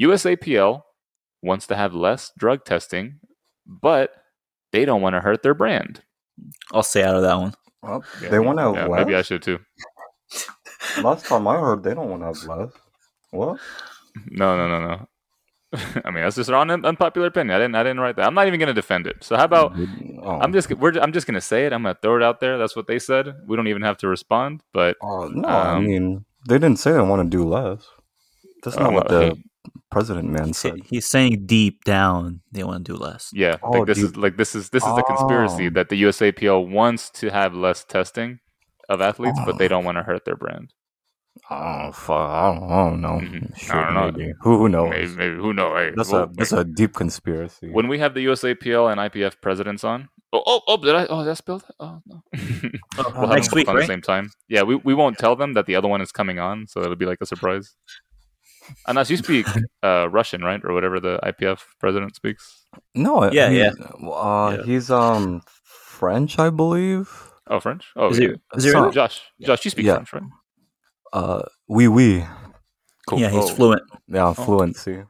[0.00, 0.82] USAPL
[1.42, 3.20] wants to have less drug testing,
[3.66, 4.12] but
[4.72, 6.02] they don't want to hurt their brand.
[6.72, 7.54] I'll stay out of that one.
[7.82, 8.98] Well, Yeah, they want to have yeah, less.
[9.06, 9.58] Maybe I should too.
[11.02, 12.72] Last time I heard, they don't want to have less.
[13.30, 13.58] What?
[14.30, 15.08] No, no, no, no.
[16.04, 17.56] I mean, that's just an unpopular opinion.
[17.56, 18.26] I didn't, I didn't write that.
[18.26, 19.22] I'm not even going to defend it.
[19.24, 19.76] So how about
[20.22, 20.38] Oh.
[20.40, 21.72] I'm just, we're, I'm just going to say it.
[21.72, 22.56] I'm going to throw it out there.
[22.58, 23.34] That's what they said.
[23.46, 24.62] We don't even have to respond.
[24.72, 27.86] But Oh, no, I Um, mean, they didn't say they want to do less.
[28.62, 29.42] That's not Uh, what well, the hey.
[29.90, 30.74] President man said.
[30.84, 33.30] he's saying deep down they want to do less.
[33.32, 35.70] yeah, Oh, like this do is like this is this is the conspiracy Oh.
[35.70, 38.40] that the USAPL wants to have less testing
[38.88, 39.68] of athletes, but they Oh.
[39.68, 40.72] don't want to hurt their brand.
[41.50, 42.10] Oh, fuck.
[42.30, 43.18] I don't, I don't know.
[43.20, 43.56] Mhm.
[43.58, 44.18] Sure, I don't know.
[44.18, 44.32] maybe.
[44.42, 44.90] Who, who knows?
[44.90, 45.76] Maybe, maybe who knows?
[45.78, 47.70] Hey, That's well, a that's a deep conspiracy.
[47.70, 50.08] when we have the USAPL and IPF presidents on.
[50.32, 50.76] Oh, oh, oh!
[50.78, 51.06] Did I?
[51.06, 51.74] Oh, did I spill that?
[51.78, 52.22] Oh no.
[52.98, 53.80] Oh, we'll have next them week, on right?
[53.82, 54.30] the same time.
[54.48, 56.96] Yeah, we, we won't tell them that the other one is coming on, so it'll
[56.96, 57.74] be like a surprise.
[58.86, 59.46] Unless you speak
[59.82, 62.64] uh, Russian, right, or whatever the IPF president speaks.
[62.94, 63.72] no, Yeah, he- yeah.
[64.08, 64.64] Uh, Yeah.
[64.64, 67.10] He's um French, I believe.
[67.48, 67.84] Oh, French.
[67.96, 68.24] Oh, Is he?
[68.24, 68.34] yeah.
[68.56, 68.94] Is he Some- really?
[68.94, 69.20] Josh?
[69.42, 69.94] Josh, you speak Yeah.
[70.02, 70.22] French, right?
[71.12, 72.24] Uh, oui, oui.
[73.06, 73.20] Cool.
[73.20, 73.82] Yeah, he's oh, fluent.
[74.08, 75.02] Yeah, fluency.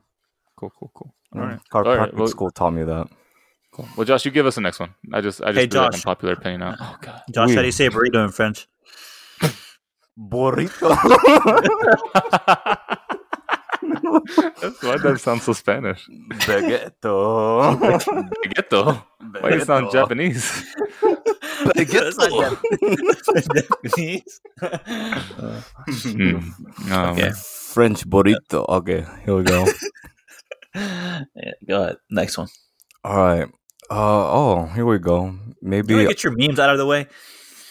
[0.58, 1.14] Cool, cool, cool.
[1.34, 1.60] Mm, All right.
[1.72, 3.06] Chiropractic All right, well- school taught me that.
[3.72, 3.88] Cool.
[3.96, 4.94] Well, Josh, you give us the next one.
[5.12, 6.00] I just, I just Hey, threw that Josh.
[6.00, 6.76] unpopular opinion out.
[6.80, 7.22] Oh God.
[7.32, 7.54] Josh, Oui.
[7.54, 8.66] how do you say burrito in French?
[10.18, 10.94] Burrito.
[14.60, 16.08] That's why that sound so Spanish.
[16.46, 17.78] Baguetto.
[18.44, 19.02] Baguetto.
[19.40, 19.92] Why it sound Baguetto.
[19.92, 20.76] Japanese?
[21.64, 22.30] That's not
[23.54, 24.40] Japanese.
[26.04, 26.36] Hmm.
[26.92, 27.30] Um, Okay.
[27.74, 28.66] French burrito.
[28.68, 29.66] Okay, here we go.
[30.74, 31.96] Yeah, go ahead.
[32.10, 32.48] Next one.
[33.04, 33.48] All right.
[33.90, 35.36] Uh oh, here we go.
[35.60, 37.06] Maybe wanna get your memes out of the way?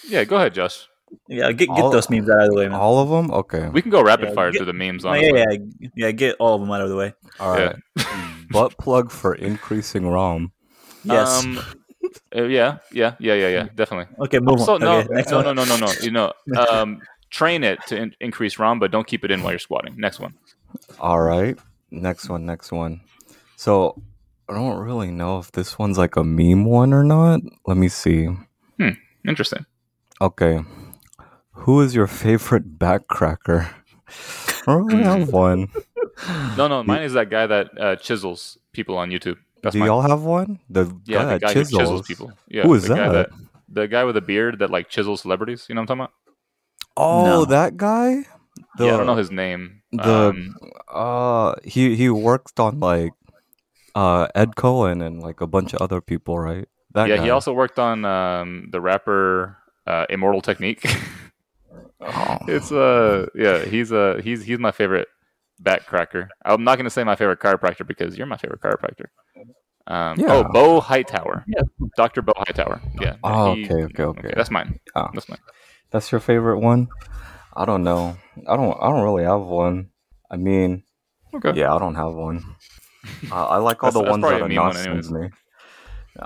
[0.08, 0.88] Yeah, go ahead, Josh.
[1.28, 2.80] Yeah, get get All- those memes out of the way, man.
[2.80, 3.32] all of them.
[3.32, 3.68] Okay.
[3.70, 5.06] We can go rapid Yeah, fire get- through the memes.
[5.06, 5.38] Oh, Honestly.
[5.40, 5.46] yeah,
[5.80, 6.12] yeah, yeah.
[6.12, 7.14] Get all of them out of the way.
[7.40, 7.76] All right.
[8.52, 10.52] Butt plug for increasing ROM.
[11.04, 11.44] Yes.
[11.44, 11.60] Um,
[12.36, 13.68] uh, yeah, yeah, yeah, yeah, yeah.
[13.76, 14.14] Definitely.
[14.26, 14.82] okay, move So on.
[14.82, 15.46] no, okay, next no, one.
[15.46, 15.92] no, no, no, no.
[16.02, 16.34] You know,
[16.70, 19.96] um, train it to in- increase ROM, but don't keep it in while you're squatting.
[19.98, 20.34] Next one.
[21.00, 21.58] All right.
[21.92, 22.46] Next one.
[22.46, 23.02] Next one.
[23.56, 24.02] So
[24.50, 27.40] I don't really know if this one's like a meme one or not.
[27.66, 28.26] Let me see.
[28.78, 28.90] Hmm.
[29.28, 29.66] Interesting.
[30.22, 30.60] Okay.
[31.54, 33.74] Who is your favorite backcracker?
[34.68, 35.70] I don't have one.
[36.58, 39.38] No, no, mine is that guy that uh, chisels people on YouTube.
[39.62, 39.88] That's Do mine.
[39.88, 40.60] y'all have one?
[40.70, 41.72] The yeah, guy the that guy chisels.
[41.72, 42.32] who chisels people.
[42.48, 43.30] Yeah, Who is the Guy that?
[43.70, 45.66] the guy with a beard that like chisels celebrities.
[45.70, 46.14] You know what I'm talking about?
[46.98, 47.46] Oh, No.
[47.46, 48.10] that guy.
[48.76, 48.86] about?
[48.86, 49.82] yeah, I don't know his name.
[49.92, 50.56] the- um,
[50.88, 53.14] Uh, he he worked on like
[53.96, 56.68] uh Ed Cohen and like a bunch of other people, right?
[56.94, 57.24] That yeah, guy.
[57.24, 60.86] he also worked on um, the rapper uh, Immortal Technique.
[62.06, 62.38] Oh.
[62.48, 65.08] it's uh yeah, he's uh he's he's my favorite
[65.62, 66.28] backcracker.
[66.46, 69.06] I'm not gonna say my favorite chiropractor because you're my favorite chiropractor.
[69.86, 70.28] Um, Yeah.
[70.30, 71.44] Oh, Beau Hightower.
[71.48, 71.62] Yeah.
[71.98, 72.82] Doctor Beau Hightower.
[73.02, 73.16] Yeah.
[73.24, 74.34] Oh, he- okay, okay, okay.
[74.36, 74.80] That's mine.
[74.96, 75.08] Oh.
[75.14, 75.40] That's mine.
[75.92, 76.88] That's your favorite one?
[77.56, 78.18] I don't know.
[78.48, 78.76] I don't.
[78.82, 79.90] I don't really have one.
[80.32, 80.84] I mean,
[81.36, 81.52] Okay.
[81.60, 82.44] yeah, I don't have one.
[83.32, 85.30] Uh, I like all the ones that probably are a meme me.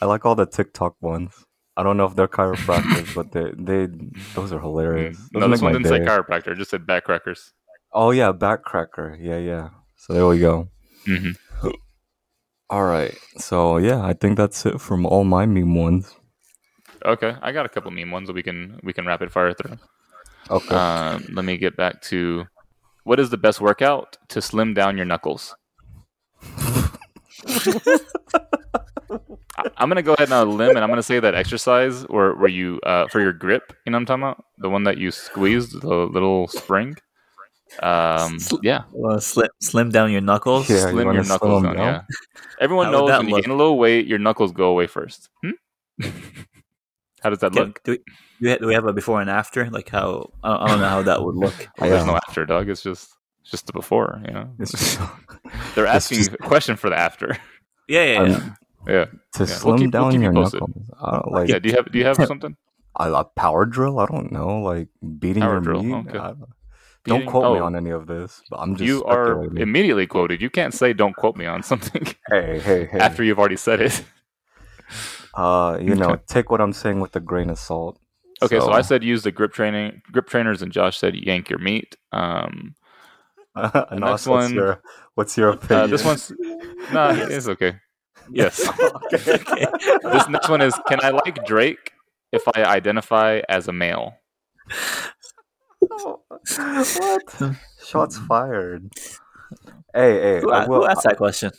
[0.00, 1.32] I like all the TikTok ones.
[1.80, 3.88] I don't know if they're chiropractors, but they they
[4.34, 5.16] those are hilarious.
[5.32, 6.48] Those No, this one didn't say chiropractor.
[6.48, 7.52] It just said backcrackers.
[7.90, 9.16] Oh yeah, backcracker.
[9.18, 9.70] Yeah, yeah.
[9.96, 10.68] So there we go.
[11.06, 11.30] hmm
[12.68, 13.16] All right.
[13.38, 16.14] So yeah, I think that's it from all my meme ones.
[17.02, 19.78] Okay, I got a couple meme ones that we can we can rapid fire through.
[20.50, 20.74] Okay.
[20.74, 22.44] Um, let me get back to
[23.04, 25.56] what is the best workout to slim down your knuckles?
[29.58, 32.34] I- I'm gonna go ahead on a limb and I'm gonna say that exercise where
[32.34, 34.98] where you uh, for your grip, you know what I'm talking about, the one that
[34.98, 36.96] you squeezed, the little spring.
[37.82, 40.68] Um, yeah, Uh, slim, slim down your knuckles.
[40.68, 41.76] Yeah, slim wanna your knuckles them down.
[41.76, 41.94] down?
[41.94, 42.02] Yeah,
[42.60, 45.28] everyone How knows that when you gain a little weight, your knuckles go away first.
[45.44, 45.50] Hmm?
[47.22, 47.82] How does that Okay, look?
[47.84, 48.02] do, we, do,
[48.40, 49.68] we have, do we have a before and after?
[49.70, 51.68] Like how I don't, I don't know how that would look.
[51.78, 52.68] Well, There's no after, dog.
[52.70, 53.10] It's just
[53.42, 54.20] it's just the before.
[54.26, 54.98] You know, It's just-
[55.74, 57.36] they're it's asking just- a question for the after.
[57.88, 58.50] Yeah, yeah, yeah.
[58.86, 59.04] I'm, Yeah.
[59.04, 60.60] to Yeah, we'll slim keep- we'll down you your posted.
[60.60, 60.90] knuckles.
[61.02, 61.58] I don't like Yeah.
[61.58, 62.56] Do you have Do you have something?
[62.96, 63.98] I, a power drill.
[64.00, 64.88] I don't know, like
[65.18, 66.08] beating Power your drill, meat.
[66.08, 66.18] okay.
[66.18, 66.44] I don't-
[67.02, 70.06] Beating- don't quote me oh, on any of this, but I'm just You are immediately
[70.06, 70.42] quoted.
[70.42, 72.98] You can't say "Don't quote me on something" hey, hey, hey.
[72.98, 74.04] after you've already said it.
[75.34, 77.98] uh, you know, take what I'm saying with a grain of salt.
[78.42, 81.58] Okay, so, I said use the grip training, grip trainers, and Josh said yank your
[81.58, 81.96] meat.
[82.12, 82.74] Um,
[83.56, 84.82] next next what's one- Your,
[85.14, 85.84] what's your opinion?
[85.84, 86.32] uh, this one's
[86.92, 87.76] no, it's okay.
[88.32, 88.66] Yes.
[89.12, 89.66] okay.
[90.02, 91.92] this next one is: Can I like Drake
[92.32, 94.14] if I identify as a male?
[95.80, 97.56] what?
[97.86, 98.90] Shots fired.
[99.94, 100.40] Hey, hey.
[100.40, 101.50] Who, I will, who asked that question?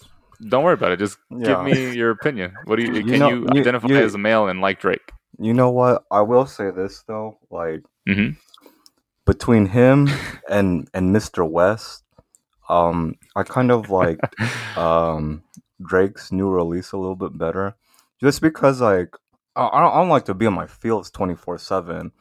[0.48, 1.00] Don't worry about it.
[1.00, 1.64] Just Yeah.
[1.64, 2.54] give me your opinion.
[2.66, 2.94] What do you?
[2.94, 5.12] You Can know- you, you- identify you- as a male and like Drake?
[5.40, 6.04] You know what?
[6.12, 8.32] I will say this though, like Mm-hmm.
[9.26, 10.10] between him
[10.50, 11.48] and and Mr.
[11.48, 12.04] West,
[12.70, 14.20] um, I kind of like
[14.78, 15.44] um
[15.86, 17.76] Drake's new release a little bit better,
[18.22, 19.16] just because like
[19.56, 22.12] I, I don't, I don't like to be in my fields twenty four seven,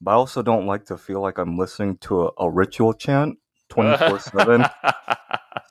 [0.00, 3.38] but I also don't like to feel like I'm listening to a, a ritual chant
[3.68, 4.64] twenty four seven.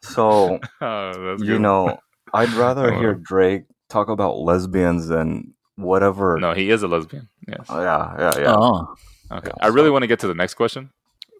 [0.01, 1.61] So Oh, that's you good.
[1.61, 1.99] know,
[2.33, 2.97] I'd rather Oh.
[2.99, 6.37] hear Drake talk about lesbians than whatever.
[6.39, 7.29] No, he is a lesbian.
[7.47, 7.65] Yes.
[7.69, 8.55] Oh, yeah, yeah, yeah.
[8.57, 8.95] Oh,
[9.31, 9.51] Okay.
[9.55, 10.89] Yeah, I really want to get to the next question.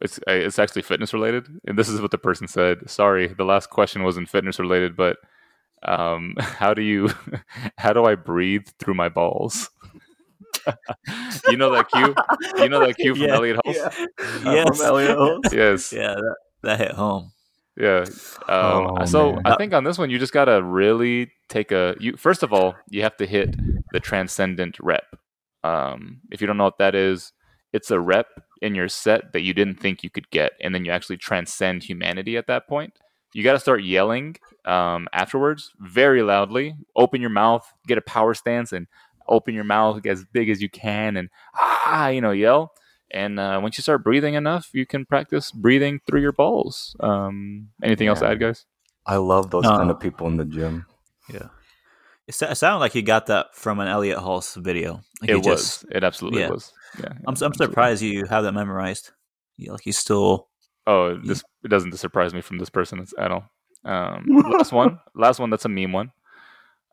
[0.02, 2.88] It's uh, it's actually fitness related, and this is what the person said.
[2.90, 5.18] Sorry, the last question wasn't fitness related, but
[5.84, 7.10] um, how do you
[7.78, 9.70] how do I breathe through my balls?
[11.48, 12.14] you know that cue?
[12.58, 13.36] You know that cue from Yeah.
[13.36, 13.76] Elliot Hulse?
[13.76, 14.54] Yeah.
[14.54, 14.78] yes.
[14.78, 15.40] From Elliot.
[15.52, 15.94] Yes.
[15.94, 17.32] Yeah, that, that hit home.
[17.78, 18.04] Yeah.
[18.48, 19.42] Um, Oh, so man.
[19.46, 21.96] I think on this one, you just gotta really take a.
[22.00, 23.56] You first of all, you have to hit
[23.94, 25.06] the transcendent rep.
[25.64, 27.32] Um, if you don't know what that is,
[27.72, 28.28] it's a rep
[28.62, 31.84] in your set that you didn't think you could get, and then you actually transcend
[31.84, 32.94] humanity at that point.
[33.34, 36.76] You got to start yelling um, afterwards, very loudly.
[36.96, 38.88] Open your mouth, get a power stance, and
[39.28, 42.74] open your mouth as big as you can, and ah, you know, yell.
[43.12, 46.96] And uh, once you start breathing enough, you can practice breathing through your balls.
[47.00, 48.66] Um, anything else to add, guys?
[49.06, 49.78] I love those No.
[49.78, 50.86] kind of people in the gym.
[51.34, 51.48] Yeah.
[52.28, 55.02] it sounded like you got that from an Elliot Hulse video.
[55.22, 55.46] Like it was.
[55.46, 56.50] just- it absolutely yeah.
[56.50, 56.72] was.
[57.00, 57.06] Yeah.
[57.10, 57.66] I'm, I'm absolutely.
[57.68, 59.12] surprised you have that memorized.
[59.58, 60.49] You, like you still.
[60.92, 63.44] Oh, this it doesn't surprise me from this person at all.
[63.86, 65.50] Um, last one, last one.
[65.52, 66.12] That's a meme one.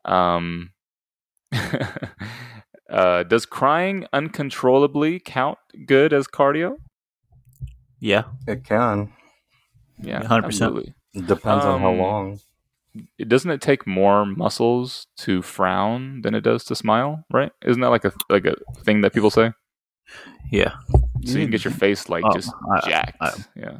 [0.05, 0.71] Um,
[2.89, 6.77] uh, does crying uncontrollably count good as cardio?
[7.99, 8.25] Yeah.
[8.47, 9.13] It can.
[9.99, 10.43] Yeah, 100%.
[10.45, 10.93] absolutely.
[11.13, 12.39] It depends on how Um, long.
[13.17, 17.51] It doesn't it take more muscles to frown than it does to smile, right?
[17.65, 19.51] Isn't that like a like a thing that people say?
[20.51, 20.73] Yeah.
[21.25, 23.17] So you can get your face like Oh, just I- jacked.
[23.21, 23.77] I- yeah,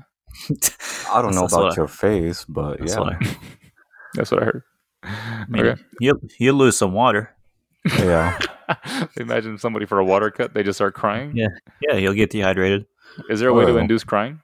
[1.12, 3.00] I don't know That's about what I- your face, but That's yeah.
[3.00, 3.38] what I-
[4.16, 4.64] that's what I heard.
[5.04, 5.82] I mean, Okay.
[6.02, 7.36] you you lose some water.
[8.00, 8.38] yeah.
[9.18, 11.32] Imagine somebody for a water cut, they just start crying.
[11.36, 11.48] Yeah.
[11.82, 12.86] Yeah, you'll get dehydrated.
[13.30, 14.42] Is there a way to induce crying?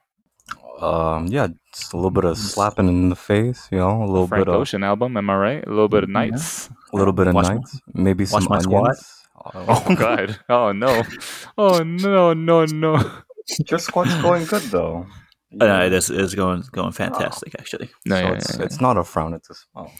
[0.80, 4.26] Um, yeah, just a little bit of slapping in the face, you know, a little
[4.26, 5.64] Frank bit of Ocean album, am I right?
[5.66, 6.14] A little bit of Yeah.
[6.24, 6.68] nights.
[6.92, 8.82] a little bit of Watch my- nights, maybe some my squat.
[8.90, 9.23] onions.
[9.54, 10.38] Oh god.
[10.48, 11.02] Oh no.
[11.58, 13.10] Oh no, no, no.
[13.68, 15.06] Your squat's going good though.
[15.60, 17.90] Uh, no, it is, it is going going fantastic, actually.
[18.06, 18.64] No, so yeah, it's, yeah, yeah.
[18.64, 19.92] it's not a frown, it's a smile.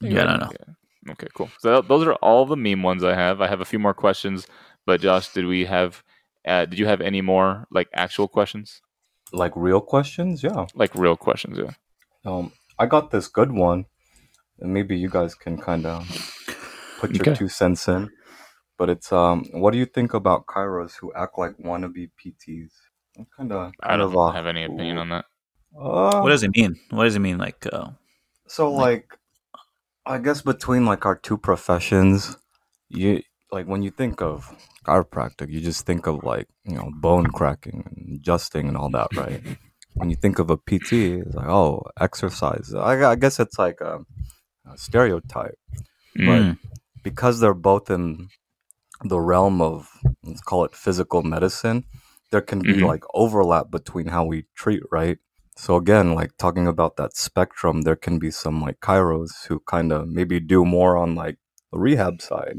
[0.00, 0.50] Yeah, no, no.
[0.52, 1.12] yeah.
[1.12, 1.50] Okay, cool.
[1.58, 3.40] So those are all the meme ones I have.
[3.40, 4.46] I have a few more questions,
[4.86, 6.04] but Josh, did we have
[6.46, 8.82] uh, did you have any more like actual questions?
[9.32, 10.66] Like real questions, yeah.
[10.74, 11.72] Like real questions, yeah.
[12.24, 13.86] Um, I got this good one,
[14.60, 16.06] and maybe you guys can kind of
[16.98, 17.34] put your Okay.
[17.34, 18.10] two cents in.
[18.80, 22.72] But it's um, what do you think about chiros who act like wannabe PTs?
[23.36, 25.26] Kind of, I don't of uh, have any opinion on that.
[25.78, 26.76] Uh, What does it mean?
[26.88, 27.36] What does it mean?
[27.36, 27.90] Like, uh,
[28.48, 29.18] So like
[30.06, 32.38] I guess between like our two professions,
[32.88, 34.50] you like when you think of
[34.86, 39.14] chiropractic, you just think of like, you know, bone cracking and adjusting and all that,
[39.14, 39.42] right?
[39.94, 42.72] when you think of a PT, it's like, oh, exercise.
[42.74, 44.00] I, I guess it's like a,
[44.72, 45.58] a stereotype.
[46.18, 46.28] Mm.
[46.28, 46.58] mm,
[47.02, 48.30] Because they're both in
[49.04, 49.90] the realm of
[50.24, 51.84] let's call it physical medicine,
[52.30, 52.86] there can be Mhm.
[52.86, 55.18] like overlap between how we treat, right?
[55.56, 59.92] So again, like talking about that spectrum, there can be some like chiros who kind
[59.92, 61.38] of maybe do more on like
[61.72, 62.58] the rehab side,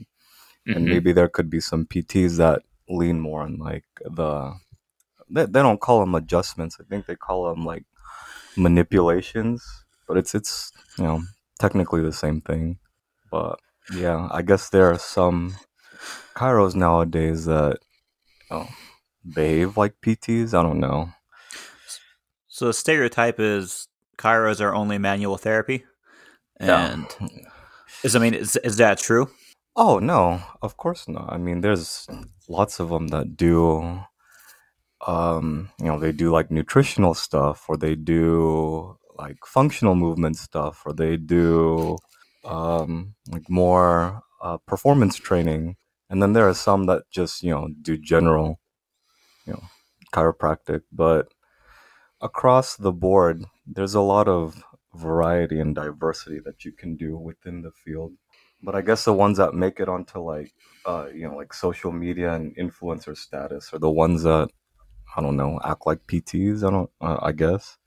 [0.67, 0.89] and Mhm.
[0.89, 4.53] maybe there could be some PTs that lean more on like the
[5.29, 6.77] they, they don't call them adjustments.
[6.79, 7.85] I think they call them like
[8.57, 9.63] manipulations,
[10.07, 11.21] but it's it's you know
[11.59, 12.79] technically the same thing.
[13.31, 15.55] But yeah, I guess there are some
[16.35, 17.79] chiros nowadays that
[18.49, 18.67] oh,
[19.33, 20.53] behave like PTs.
[20.53, 21.09] I don't know.
[22.47, 23.87] so the stereotype is
[24.17, 25.85] chiros are only manual therapy,
[26.59, 27.07] and
[28.03, 29.29] Is I mean, is is that true?
[29.75, 31.31] Oh no, of course not.
[31.31, 32.07] I mean, there's
[32.47, 34.01] lots of them that do,
[35.05, 40.81] um, you know, they do like nutritional stuff, or they do like functional movement stuff,
[40.85, 41.97] or they do
[42.43, 45.75] um, like more uh, performance training,
[46.11, 48.59] and then there are some that just you know do general,
[49.47, 49.63] you know,
[50.13, 50.81] chiropractic.
[50.91, 51.33] But
[52.21, 57.61] across the board, there's a lot of variety and diversity that you can do within
[57.61, 58.11] the field.
[58.61, 60.53] But I guess the ones that make it onto like
[60.85, 64.49] uh, you know like social media and influencer status are the ones that
[65.15, 66.67] I don't know act like PTs.
[66.67, 66.89] I don't.
[66.99, 67.77] Uh, I guess.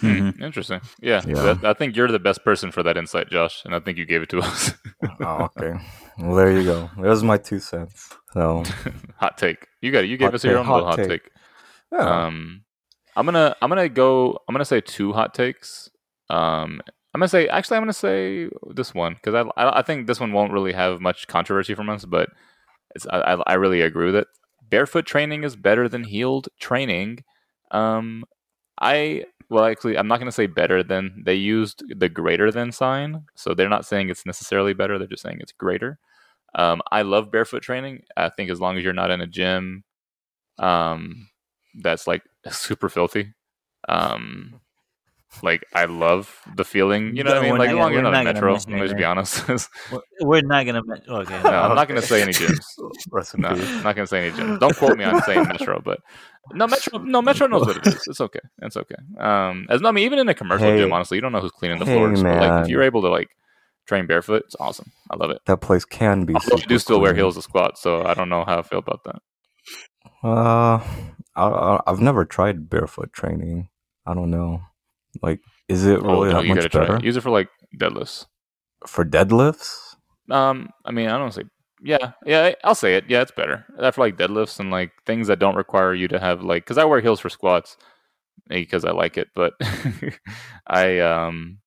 [0.00, 0.40] Mhm.
[0.40, 0.80] Interesting.
[1.00, 1.34] Yeah, Yeah.
[1.54, 4.06] that- I think you're the best person for that insight, Josh, and I think you
[4.06, 4.72] gave it to us.
[5.20, 5.74] Oh, okay.
[6.18, 6.90] Well, there you go.
[7.00, 8.10] There's my two cents.
[8.32, 8.62] So
[9.16, 9.66] hot take.
[9.80, 10.10] You got it.
[10.10, 11.22] You gave Hot us your take, own little hot hot take.
[11.24, 11.30] take.
[11.92, 12.26] yeah.
[12.26, 12.62] Um,
[13.16, 14.38] I'm gonna I'm gonna go.
[14.48, 15.90] I'm gonna say two hot takes.
[16.30, 16.80] Um,
[17.14, 20.18] I'm gonna say actually I'm gonna say this one because I, I I think this
[20.20, 22.30] one won't really have much controversy from us, but
[22.94, 24.28] it's I I, I really agree with it.
[24.70, 27.24] Barefoot training is better than heeled training.
[27.70, 28.24] Um,
[28.80, 31.22] I well actually I'm not gonna say better than.
[31.24, 34.98] They used the greater than sign, so they're not saying it's necessarily better.
[34.98, 35.98] They're just saying it's greater.
[36.54, 38.04] Um, I love barefoot training.
[38.16, 39.84] I think as long as you're not in a gym,
[40.58, 41.28] um,
[41.82, 43.34] that's like super filthy.
[43.88, 44.60] Um,
[45.42, 47.16] like I love the feeling.
[47.16, 47.58] You know what I mean?
[47.58, 48.52] Like long you're not metro.
[48.54, 49.46] Let me just be honest.
[50.20, 50.82] We're- not gonna.
[50.84, 52.64] men- Okay, no, I'm not gonna say any gyms.
[53.38, 53.48] No.
[53.48, 54.58] I'm not gonna say any gyms.
[54.60, 56.00] Don't quote me on saying metro, but
[56.52, 56.98] no metro.
[56.98, 58.02] No metro knows what it is.
[58.06, 58.40] It's okay.
[58.62, 58.96] It's okay.
[59.18, 60.78] Um, as I mean, even in a commercial Hey.
[60.78, 62.22] gym, honestly, you don't know who's cleaning the Hey, floors.
[62.22, 63.28] But like, if you're able to like
[63.86, 64.92] train barefoot, it's awesome.
[65.10, 65.40] I love it.
[65.46, 66.34] That place can be.
[66.34, 68.78] Although I do still wear heels to squat, so I don't know how I feel
[68.80, 69.16] about that.
[70.24, 70.78] Uh,
[71.34, 73.68] I, I, I've never tried barefoot training.
[74.06, 74.60] I don't know.
[75.20, 77.00] Like, is it Oh, really no, that you much better.
[77.02, 78.26] Use it for like deadlifts.
[78.86, 79.96] for deadlifts?
[80.30, 81.42] Um, I mean, I don't say,
[81.82, 83.04] yeah, yeah, I'll say it.
[83.08, 83.66] Yeah, it's better.
[83.78, 86.78] That for like deadlifts and like things that don't require you to have like, because
[86.78, 87.76] I wear heels for squats
[88.48, 89.54] because I like it, but
[90.66, 91.58] I um,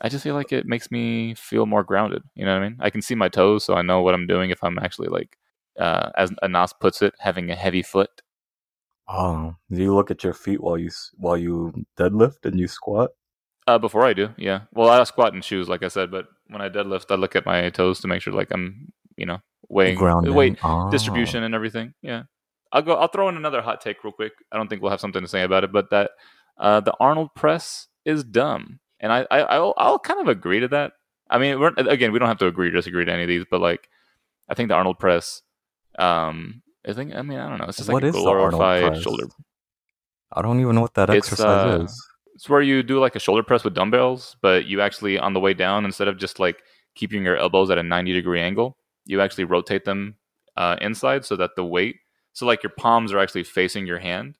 [0.00, 2.22] I just feel like it makes me feel more grounded.
[2.34, 2.78] You know what I mean?
[2.80, 5.36] I can see my toes, so I know what I'm doing if I'm actually like,
[5.78, 8.10] uh, as Anas puts it, having a heavy foot.
[9.08, 13.10] Oh, do you look at your feet while you while you deadlift and you squat?
[13.66, 14.62] Uh, before I do, yeah.
[14.72, 17.44] Well, I squat in shoes, like I said, but when I deadlift, I look at
[17.46, 19.38] my toes to make sure like I'm, you know,
[19.68, 20.34] weighing Grounding.
[20.34, 20.90] weight Oh.
[20.90, 21.94] distribution and everything.
[22.02, 22.22] Yeah,
[22.72, 22.94] I'll go.
[22.94, 24.32] I'll throw in another hot take real quick.
[24.52, 26.10] I don't think we'll have something to say about it, but that
[26.58, 30.68] uh, the Arnold press is dumb, and I, I I'll, I'll kind of agree to
[30.68, 30.92] that.
[31.30, 33.44] I mean, we're, again, we don't have to agree or disagree to any of these,
[33.50, 33.86] but like,
[34.48, 35.42] I think the Arnold press,
[35.98, 39.26] um, I think, I mean, I don't know, it's just What like a glorified shoulder.
[40.32, 42.08] I don't even know what that It's, exercise uh, is.
[42.34, 45.40] It's where you do like a shoulder press with dumbbells, but you actually on the
[45.40, 46.62] way down, instead of just like
[46.94, 48.76] keeping your elbows at a ninety degree angle,
[49.06, 50.16] you actually rotate them
[50.56, 51.96] uh, inside so that the weight,
[52.32, 54.38] so like your palms are actually facing your hand,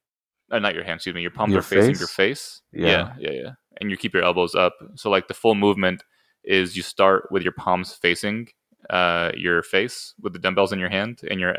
[0.50, 2.62] uh, not your hand, excuse me, your palms Your are facing your face.
[2.72, 2.86] Yeah.
[2.86, 3.50] yeah, yeah, yeah.
[3.80, 4.74] And you keep your elbows up.
[4.94, 6.04] So like the full movement
[6.44, 8.48] is you start with your palms facing
[8.90, 11.56] uh, your face with the dumbbells in your hand and your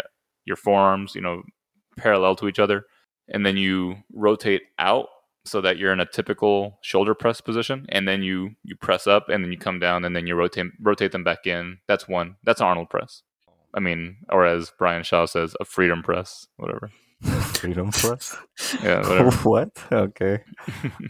[0.49, 1.43] your forearms, you know,
[1.97, 2.83] parallel to each other,
[3.29, 5.07] and then you rotate out
[5.45, 9.29] so that you're in a typical shoulder press position, and then you you press up,
[9.29, 11.77] and then you come down, and then you rotate rotate them back in.
[11.87, 12.35] That's one.
[12.43, 13.23] That's Arnold press.
[13.73, 16.91] I mean, or as Brian Shaw says, a freedom press, whatever.
[17.53, 18.35] Freedom press.
[18.83, 19.31] Yeah, whatever.
[19.49, 19.69] what?
[19.91, 20.39] Okay.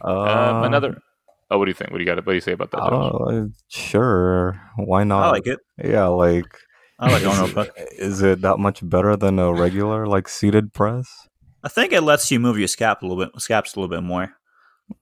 [0.03, 1.01] Uh, um, another.
[1.51, 1.91] Oh, what do you think?
[1.91, 2.17] What do you got?
[2.17, 2.77] What do you say about that?
[2.77, 3.11] Josh?
[3.27, 4.61] Uh, sure.
[4.75, 5.23] Why not?
[5.23, 5.59] I like it.
[5.83, 6.45] Yeah, like.
[6.99, 7.69] I like is Arnold it- press.
[7.97, 11.07] Is it that much better than a regular like seated press?
[11.63, 14.03] I think it lets you move your scap a little bit, scaps a little bit
[14.03, 14.33] more.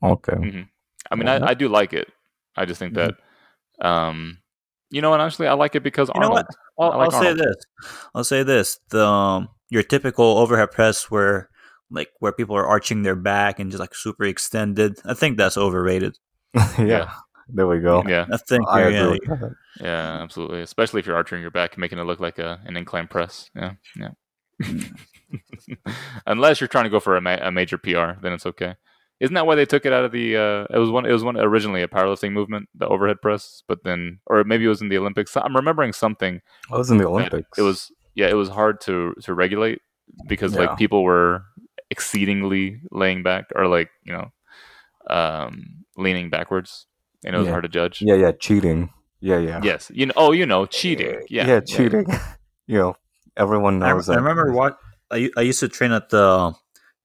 [0.04, 0.36] Okay.
[0.36, 0.62] hmm
[1.10, 1.40] I mean, Yeah.
[1.46, 2.10] I, I do like it.
[2.56, 3.16] I just think that,
[3.82, 4.40] um,
[4.90, 6.46] you know, and honestly, I like it because You know Arnold.
[6.78, 6.94] what?
[6.94, 7.56] I'll, like I'll say this.
[8.16, 8.80] I'll say this.
[8.90, 11.50] The um, your typical overhead press where
[11.90, 15.00] like where people are arching their back and just like super extended.
[15.06, 16.18] I think that's overrated.
[16.56, 16.80] yeah.
[16.80, 17.14] Yeah.
[17.50, 18.04] There we go.
[18.08, 20.62] Yeah, I think I yeah, agree with yeah, absolutely.
[20.62, 23.50] Especially if you're arching your back, making it look like a an incline press.
[23.56, 24.10] Yeah, yeah.
[26.26, 28.76] Unless you're trying to go for a, ma- a major PR, then it's okay.
[29.20, 30.36] Isn't that why they took it out of the?
[30.38, 31.06] Uh, it was one.
[31.06, 34.70] It was one originally a powerlifting movement, the overhead press, but then, or maybe it
[34.70, 35.36] was in the Olympics.
[35.36, 36.42] I'm remembering something.
[36.72, 37.58] I was in the Olympics.
[37.58, 39.82] It was yeah, it was hard to to regulate
[40.28, 40.62] because Yeah.
[40.62, 41.44] like people were
[41.90, 44.32] exceedingly laying back or like you know
[45.10, 46.86] um leaning backwards,
[47.26, 47.52] and it was Yeah.
[47.52, 48.02] hard to judge.
[48.02, 48.90] Yeah, yeah, cheating.
[49.20, 49.60] Yeah, yeah.
[49.64, 50.14] Yes, you know.
[50.16, 51.22] Oh, you know, cheating.
[51.30, 52.06] Yeah, yeah, cheating.
[52.68, 52.96] you know,
[53.36, 54.20] everyone knows I that.
[54.20, 54.78] I remember what
[55.12, 56.54] I, I used to train at the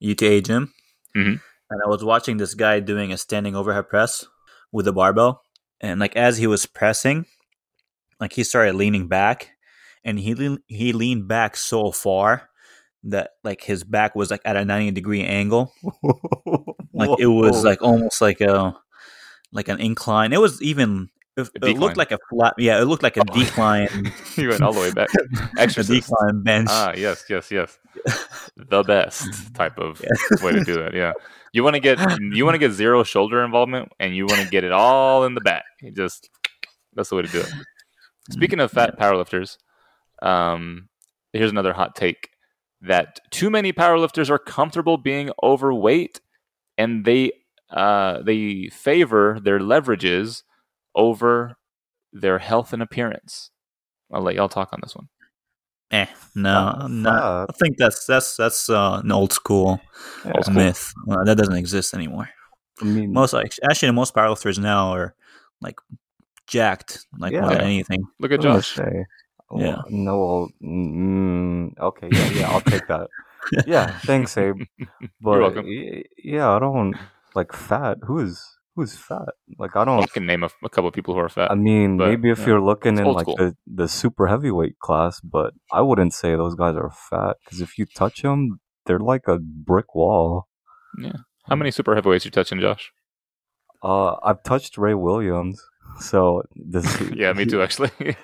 [0.01, 0.73] UTA gym,
[1.17, 1.41] Mhm.
[1.71, 4.27] and I was watching this guy doing a standing overhead press
[4.73, 5.41] with a barbell,
[5.81, 7.25] and like as he was pressing,
[8.21, 9.51] like he started leaning back,
[10.05, 12.49] and he lean- he leaned back so far
[13.05, 15.73] that like his back was like at a ninety degree angle.
[16.95, 18.77] Like it was like almost like a
[19.53, 20.33] like an incline.
[20.33, 21.09] It was even.
[21.35, 22.53] It, it looked like a flat.
[22.59, 23.35] Yeah, it looked like a Oh.
[23.39, 23.89] decline.
[24.37, 25.09] you went all the way back.
[25.57, 26.09] a Exorcist.
[26.09, 26.69] decline bench.
[26.71, 27.79] Ah, yes, yes, yes.
[28.57, 30.01] The best type of
[30.43, 30.93] way to do that.
[30.93, 31.13] Yeah,
[31.53, 34.49] you want to get you want to get zero shoulder involvement, and you want to
[34.49, 35.65] get it all in the back.
[35.81, 36.29] You just
[36.95, 37.51] that's the way to do it.
[38.31, 39.57] Speaking of fat powerlifters,
[40.21, 40.89] um,
[41.33, 42.29] here's another hot take
[42.83, 46.21] that too many powerlifters are comfortable being overweight,
[46.77, 47.33] and they
[47.73, 50.43] uh, they favor their leverages
[50.95, 51.57] over
[52.13, 53.51] their health and appearance.
[54.13, 55.09] I'll let y'all talk on this one.
[55.91, 57.11] Eh, no, Uh, no.
[57.11, 57.47] fat.
[57.51, 59.81] I think that's that's that's uh, an old school
[60.25, 60.33] Yeah.
[60.35, 60.57] Old school.
[60.57, 60.93] myth.
[61.11, 62.29] Uh, that doesn't exist anymore.
[62.81, 65.15] I mean, Most like actually, most powerlifters now are
[65.61, 65.79] like
[66.47, 68.05] jacked, like more than anything.
[68.21, 68.93] Look at I was gonna Josh.
[68.93, 69.07] Say,
[69.55, 69.83] Yeah.
[69.91, 70.19] No.
[70.19, 72.09] well, Mm, okay.
[72.11, 72.31] Yeah.
[72.31, 72.51] Yeah.
[72.51, 73.09] I'll take that.
[73.67, 73.99] Yeah.
[74.01, 74.63] Thanks, Abe.
[75.21, 75.67] But welcome.
[76.19, 76.97] yeah, I don't
[77.35, 77.99] like fat.
[78.07, 78.43] Who is
[78.75, 79.35] who's fat?
[79.59, 80.03] Like I don't.
[80.03, 81.51] I can name a, a couple of people who are fat.
[81.51, 83.37] I mean, but, maybe if yeah, you're looking in like school.
[83.37, 87.79] the, the super heavyweight class, but I wouldn't say those guys are fat because if
[87.79, 90.49] you touch them, they're like a brick wall.
[90.99, 91.13] Yeah.
[91.47, 92.93] How many super heavyweights you touching, Josh?
[93.83, 95.61] Uh, I've touched Ray Williams,
[95.99, 97.01] so this.
[97.15, 97.91] yeah, me too, actually.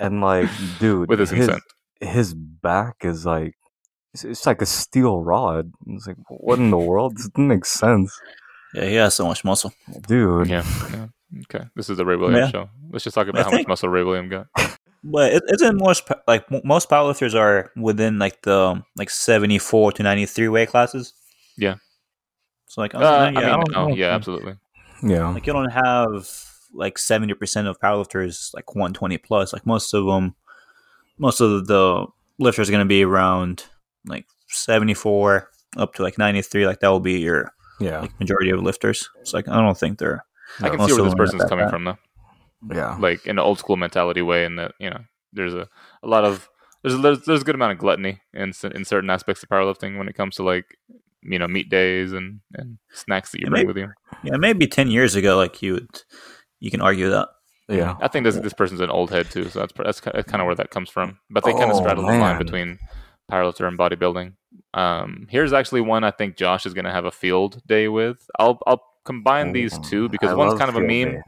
[0.00, 0.48] And like,
[0.78, 1.60] dude, With his consent.
[2.00, 3.54] his back is like
[4.14, 5.72] it's, it's like a steel rod.
[5.88, 7.16] It's like what in the world?
[7.16, 8.16] This doesn't make sense,
[8.74, 9.72] Yeah, he has so much muscle.
[10.06, 10.48] dude.
[10.48, 11.06] Yeah, yeah.
[11.42, 11.64] Okay.
[11.76, 12.62] This is the Ray Williams Yeah.
[12.64, 12.70] show.
[12.90, 14.46] Let's just talk I about how much think- muscle Ray Williams got.
[15.04, 19.92] But it, isn't most like m- most powerlifters are within like the like seventy four
[19.92, 21.12] to ninety three weight classes.
[21.56, 21.76] Yeah.
[22.66, 23.94] So like, Uh, yeah, I mean, don't no, know.
[23.94, 24.56] yeah, absolutely.
[25.02, 26.28] Yeah, Like you don't have
[26.74, 29.52] like seventy percent of powerlifters like one twenty plus.
[29.52, 30.34] Like most of them,
[31.18, 32.04] most of the
[32.40, 33.64] lifters are going to be around
[34.04, 36.66] like seventy four up to like ninety three.
[36.66, 39.08] Like that will be your yeah, like majority of lifters.
[39.20, 40.24] It's like I don't think they're
[40.60, 41.70] I can see where this them are person's coming bad.
[41.70, 41.98] from, though.
[42.74, 42.96] yeah.
[42.98, 45.00] Like in the old school mentality way, and that you know,
[45.32, 45.68] there's a,
[46.02, 46.48] a lot of
[46.82, 49.98] there's a, there's, there's a good amount of gluttony in in certain aspects of powerlifting
[49.98, 50.76] when it comes to like
[51.22, 53.92] you know meat days and and snacks that you Yeah, bring maybe- with you.
[54.30, 56.02] yeah maybe ten years ago like you would
[56.60, 57.28] you can argue that.
[57.68, 57.96] Yeah.
[58.00, 60.54] I think this this person's an old head too, so that's that's, kind of where
[60.54, 61.18] that comes from.
[61.28, 62.78] But they kind of Oh, straddle the line between
[63.30, 64.32] powerlifter and bodybuilding.
[64.74, 68.28] Um, here's actually one I think Josh is going to have a field day with.
[68.38, 71.14] I'll I'll combine these two because I one's kind of a meme.
[71.14, 71.22] day.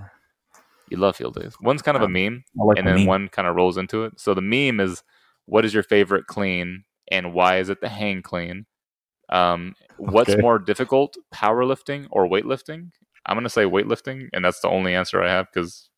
[0.88, 1.54] You love field days.
[1.60, 3.06] One's kind of a meme, like and the then meme.
[3.06, 4.18] one kind of rolls into it.
[4.18, 5.02] So the meme is,
[5.46, 8.66] what is your favorite clean, and why is it the hang clean?
[9.28, 10.40] Um, what's Okay.
[10.40, 12.90] more difficult, powerlifting or weightlifting?
[13.26, 15.88] I'm gonna say weightlifting, and that's the only answer I have because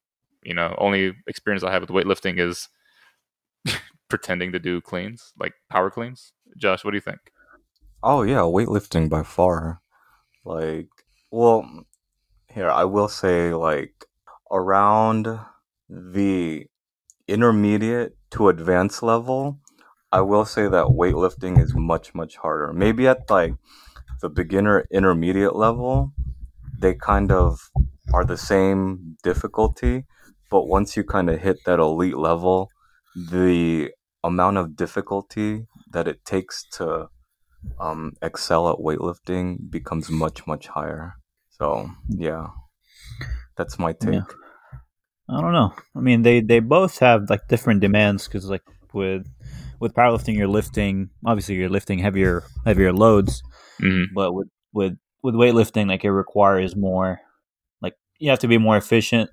[0.42, 2.68] you know only experience I have with weightlifting is
[4.08, 6.32] pretending to do cleans, like power cleans.
[6.56, 7.20] Josh, what do you think?
[8.02, 9.80] Oh yeah, weightlifting by far.
[10.44, 10.88] Like,
[11.30, 11.86] well,
[12.52, 14.06] here I will say like
[14.50, 15.38] around
[15.88, 16.66] the
[17.28, 19.58] intermediate to advanced level,
[20.10, 22.72] I will say that weightlifting is much much harder.
[22.72, 23.54] Maybe at like
[24.20, 26.12] the beginner intermediate level,
[26.78, 27.70] they kind of
[28.12, 30.04] are the same difficulty,
[30.50, 32.68] but once you kind of hit that elite level,
[33.14, 33.90] the
[34.24, 37.08] amount of difficulty that it takes to
[37.80, 41.14] um, excel at weightlifting becomes much much higher.
[41.50, 42.48] So yeah,
[43.56, 44.14] that's my take.
[44.14, 44.22] Yeah.
[45.30, 45.72] I don't know.
[45.96, 48.62] I mean, they they both have like different demands because like
[48.92, 49.26] with
[49.80, 53.42] with powerlifting, you're lifting obviously you're lifting heavier heavier loads,
[53.80, 54.06] Mhm.
[54.14, 57.20] but with with with weightlifting, like it requires more.
[57.80, 59.30] Like you have to be more efficient,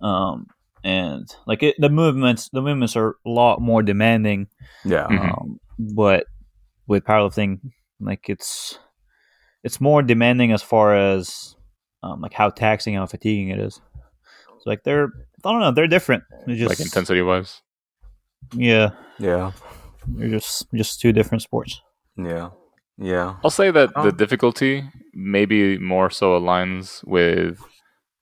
[0.00, 0.46] um,
[0.84, 4.46] and like it, the movements the movements are a lot more demanding.
[4.84, 5.32] Yeah, Mhm.
[5.32, 6.26] Um, but
[6.86, 7.60] with powerlifting,
[8.00, 8.78] like it's
[9.64, 11.56] it's more demanding as far as
[12.02, 13.80] um, like how taxing, how fatiguing it is.
[14.58, 15.08] So like they're
[15.44, 16.22] I don't know, they're different.
[16.46, 17.60] They're just like intensity wise.
[18.52, 19.52] yeah, yeah,
[20.06, 21.80] they're just just two different sports.
[22.16, 22.50] yeah,
[22.98, 23.36] yeah.
[23.42, 24.10] I'll say that the Oh.
[24.10, 27.58] difficulty maybe more so aligns with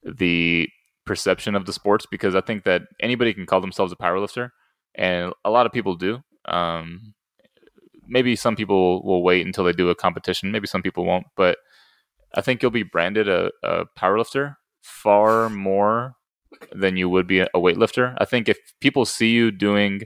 [0.05, 0.69] the
[1.05, 4.51] perception of the sports because I think that anybody can call themselves a powerlifter,
[4.95, 6.23] and a lot of people do.
[6.47, 7.15] Um,
[8.07, 10.53] maybe some people will wait until they do a competition.
[10.53, 11.59] Maybe some people won't, but
[12.35, 16.15] I think you'll be branded a, a powerlifter far more
[16.73, 18.15] than you would be a weightlifter.
[18.19, 20.03] I think if people see you doing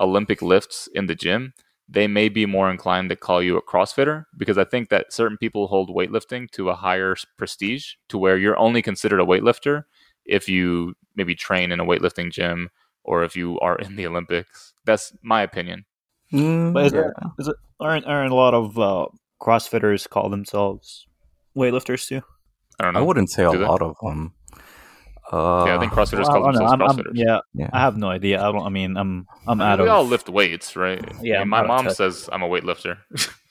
[0.00, 1.52] Olympic lifts in the gym,
[1.88, 5.36] they may be more inclined to call you a CrossFitter because I think that certain
[5.36, 9.84] people hold weightlifting to a higher prestige to where you're only considered a weightlifter
[10.26, 12.70] if you maybe train in a weightlifting gym
[13.04, 14.72] or if you are in the Olympics.
[14.84, 15.84] That's my opinion.
[16.32, 17.00] Mm, But is yeah.
[17.08, 19.06] it, is it aren't aren't a lot of uh,
[19.40, 21.06] CrossFitters call themselves
[21.56, 22.22] weightlifters too?
[22.80, 23.58] I don't I wouldn't say a they?
[23.58, 24.32] lot of them.
[25.32, 26.68] Uh, yeah, I think CrossFitters Well, call I don't know.
[26.68, 27.12] themselves I'm- I'm- CrossFitters.
[27.14, 27.70] yeah, yeah.
[27.72, 28.40] I have no idea.
[28.42, 28.64] I don't.
[28.66, 29.90] I mean, I'm I'm I mean, out we of.
[29.94, 31.02] all lift weights, right?
[31.22, 32.98] Yeah, I mean, my mom says I'm a weightlifter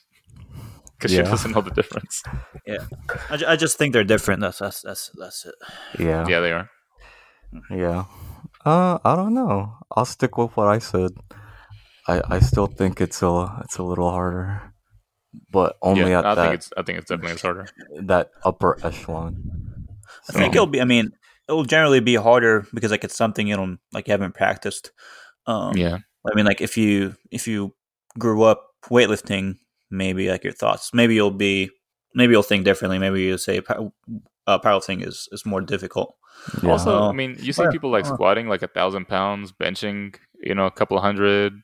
[0.98, 2.22] because she doesn't know the difference.
[2.66, 2.84] Yeah,
[3.30, 4.40] I, ju- I just think they're different.
[4.40, 5.54] That's that's that's that's it.
[5.98, 6.70] yeah, Yeah, they are.
[7.70, 8.04] yeah.
[8.64, 9.76] Uh, I don't know.
[9.94, 11.10] I'll stick with what I said.
[12.08, 14.72] I I still think it's a it's a little harder,
[15.50, 17.66] but only yeah, at I that think it's I think it's definitely it's harder.
[18.02, 19.86] that upper echelon.
[20.28, 20.80] I think it'll be.
[20.80, 21.12] I mean,
[21.48, 24.92] it'll generally be harder because like it's something you don't like you haven't practiced.
[25.46, 27.74] Um, Yeah, I mean, like if you if you
[28.18, 29.56] grew up weightlifting,
[29.90, 31.70] maybe like your thoughts, maybe you'll be,
[32.14, 32.98] maybe you'll think differently.
[32.98, 33.60] Maybe you'll say
[34.46, 36.16] uh, powerlifting is is more difficult.
[36.62, 36.72] Yeah.
[36.72, 37.08] Also, Oh.
[37.08, 37.70] I mean, you see Yeah.
[37.70, 38.14] people like Oh.
[38.14, 41.54] squatting like a thousand pounds, benching, you know, a couple of hundred,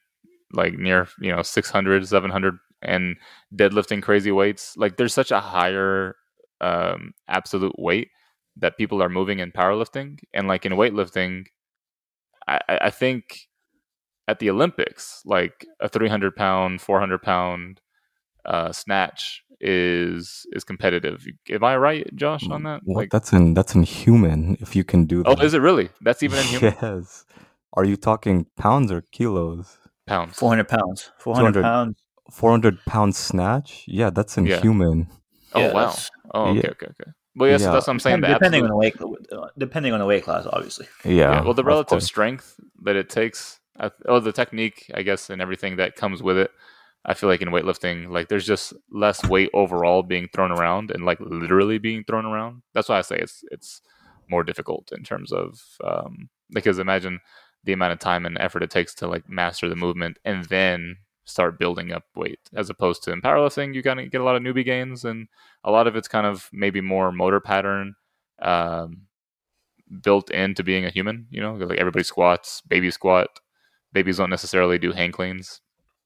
[0.53, 3.17] like near, you know, 600, 700, and
[3.55, 4.77] deadlifting crazy weights.
[4.77, 6.17] Like, there's such a higher
[6.63, 8.09] um, absolute weight
[8.57, 10.19] that people are moving in powerlifting.
[10.35, 11.47] And like in weightlifting,
[12.49, 13.49] I, I I think
[14.29, 17.81] at the Olympics, like a 300 pound, 400 pound
[18.45, 21.27] uh, snatch is is competitive.
[21.51, 22.81] Am I right, Josh, on that?
[22.85, 22.97] What?
[23.03, 24.57] Like, that's in that's in human.
[24.61, 25.39] If you can do that.
[25.41, 25.91] oh, is it really?
[26.01, 27.25] That's even in human Yes.
[27.75, 29.79] Are you talking pounds or kilos?
[30.07, 30.37] pounds.
[30.37, 31.11] Four hundred pounds.
[31.19, 31.97] Four hundred pounds.
[32.33, 33.85] 400 pound snatch?
[33.89, 34.61] Yeah, that's in Yeah.
[34.61, 35.09] human.
[35.53, 35.95] Oh Yeah, wow.
[36.33, 36.71] Oh okay, Yeah.
[36.71, 37.11] okay, okay.
[37.37, 37.73] Well, yeah, so Yeah.
[37.73, 38.21] that's what I'm saying.
[38.21, 40.87] The depending on the weight, uh, depending on the weight class, obviously.
[41.05, 41.13] Yeah.
[41.13, 45.29] yeah, well, the relative strength that it takes, I th- oh, the technique, I guess,
[45.31, 46.51] and everything that comes with it.
[47.05, 51.05] I feel like in weightlifting, like there's just less weight overall being thrown around, and
[51.05, 52.63] like literally being thrown around.
[52.75, 53.81] That's why I say it's it's
[54.29, 57.21] more difficult in terms of um, because imagine
[57.65, 60.97] the amount of time and effort it takes to like master the movement and then
[61.25, 64.37] start building up weight as opposed to in powerlifting you kind of get a lot
[64.37, 65.29] of newbie gains and
[65.65, 67.95] a lot of it's kind of maybe more motor pattern
[68.41, 69.03] um,
[70.03, 73.29] built into being a human you know like everybody squats baby squat
[73.93, 75.61] babies don't necessarily do hang cleans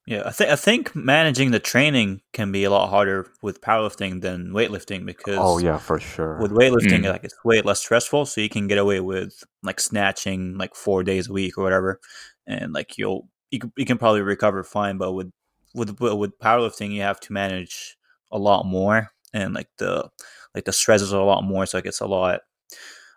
[0.07, 4.21] Yeah, I think I think managing the training can be a lot harder with powerlifting
[4.21, 6.39] than weightlifting because Oh yeah, for sure.
[6.41, 7.09] with weightlifting Mm.
[7.13, 11.05] like it's way less stressful, so you can get away with like snatching like four
[11.05, 12.01] days a week or whatever,
[12.47, 14.99] and like you'll you can, you can probably recover fine.
[14.99, 15.33] But with
[15.75, 17.97] with with powerlifting, you have to manage
[18.31, 20.11] a lot more, and like the
[20.55, 22.41] like the stresses are a lot more, so it gets a lot.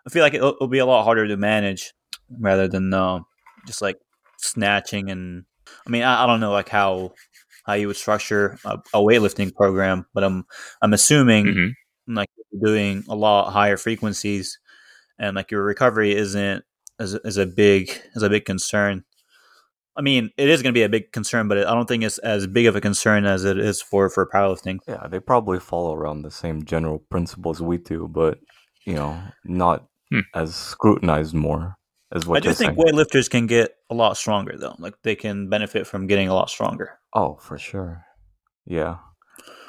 [0.06, 1.92] I feel like it'll, it'll be a lot harder to manage
[2.30, 3.20] rather than uh,
[3.66, 3.98] just like
[4.38, 5.44] snatching and.
[5.88, 7.14] I mean, I, I don't know like how
[7.66, 10.44] how you would structure a, a weightlifting program, but I'm
[10.82, 11.72] I'm assuming Mhm.
[12.08, 12.30] like
[12.62, 14.58] doing a lot higher frequencies
[15.18, 16.64] and like your recovery isn't
[16.98, 19.04] as, as a big as a big concern
[19.96, 22.18] i mean it is going to be a big concern but i don't think it's
[22.18, 25.94] as big of a concern as it is for for powerlifting Yeah, they probably follow
[25.94, 28.38] around the same general principles we do, but
[28.86, 30.20] you know, not Hmm.
[30.34, 31.76] as scrutinized more
[32.12, 32.76] as what i do think saying.
[32.76, 36.50] weightlifters can get a lot stronger though like they can benefit from getting a lot
[36.50, 38.04] stronger Oh, for sure.
[38.66, 38.98] Yeah.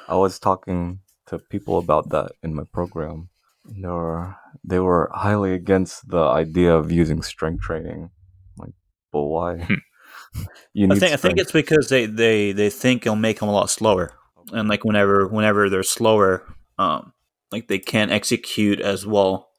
[0.08, 3.28] I was talking to people about that in my program.
[3.64, 8.10] They were they were highly against the idea of using strength training.
[8.58, 8.72] Like,
[9.12, 9.68] but why?
[10.72, 13.52] you I think I think it's because they, they, they think it'll make them a
[13.52, 14.12] lot slower,
[14.52, 16.46] and like whenever whenever they're slower,
[16.78, 17.12] um,
[17.52, 19.49] like they can't execute as well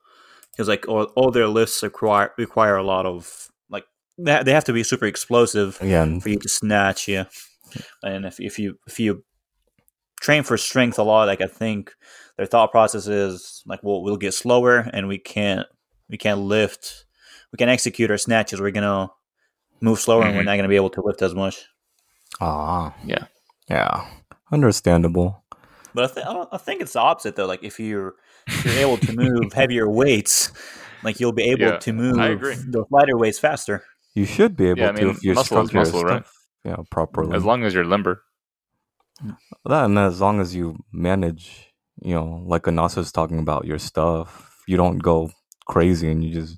[0.61, 3.85] because like all, all their lifts require require a lot of like
[4.19, 7.25] they, they have to be super explosive yeah, for you to snatch, yeah.
[8.03, 9.23] And if if you if you
[10.21, 11.93] train for strength a lot, like I think
[12.37, 15.65] their thought process is like, well, we'll get slower and we can't
[16.09, 17.05] we can't lift,
[17.51, 18.61] we can execute our snatches.
[18.61, 19.09] We're gonna
[19.81, 20.45] move slower and we're Mhm.
[20.45, 21.65] not gonna be able to lift as much.
[22.39, 23.25] ah, Yeah.
[23.67, 24.05] yeah,
[24.51, 25.43] understandable.
[25.93, 27.47] But I, th- I, don't, I think it's the opposite though.
[27.47, 28.15] Like if you're if
[28.63, 30.51] you're able to move heavier weights,
[31.03, 33.83] like you'll be able Yeah, to move the lighter weights faster.
[34.15, 36.05] You should be able Yeah, I to mean, if you muscle is structure your muscle,
[36.05, 36.23] right?
[36.65, 37.35] yeah, properly.
[37.35, 38.23] as long as you're limber
[39.65, 41.71] that and as long as you manage,
[42.01, 45.31] you know, like Anas's talking about your stuff, you don't go
[45.65, 46.57] crazy and you just,